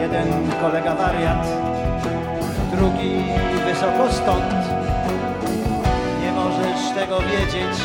[0.00, 0.28] Jeden
[0.60, 1.46] kolega wariat,
[2.72, 3.24] drugi
[3.66, 4.54] wysoko stąd.
[6.22, 7.76] Nie możesz tego wiedzieć,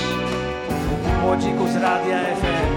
[1.22, 2.74] młodziku z radia FM.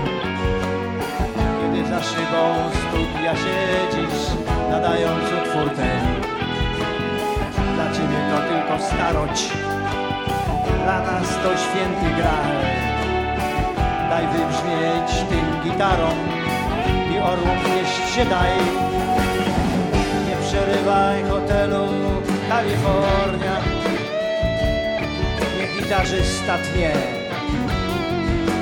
[1.61, 2.43] Kiedy za szybą
[2.83, 4.21] studia siedzisz,
[4.71, 6.05] nadając utwór ten.
[7.75, 9.53] Dla ciebie to tylko starość,
[10.85, 12.57] dla nas to święty graal.
[14.11, 16.19] Daj wybrzmieć tym gitarom
[17.15, 18.89] i orłom wnieść się daj.
[20.69, 21.87] Nie przerywaj hotelu
[22.49, 23.61] Kalifornia.
[25.59, 26.93] Nie gitarzysta tnie,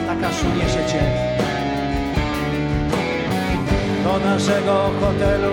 [0.07, 1.02] taka szuniesie cię.
[4.04, 5.52] Do naszego hotelu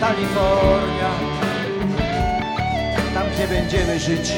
[0.00, 1.10] Kalifornia,
[3.14, 4.32] tam gdzie będziemy żyć,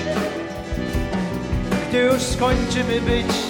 [1.88, 3.49] gdy już skończymy być.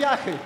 [0.00, 0.39] Пяхи.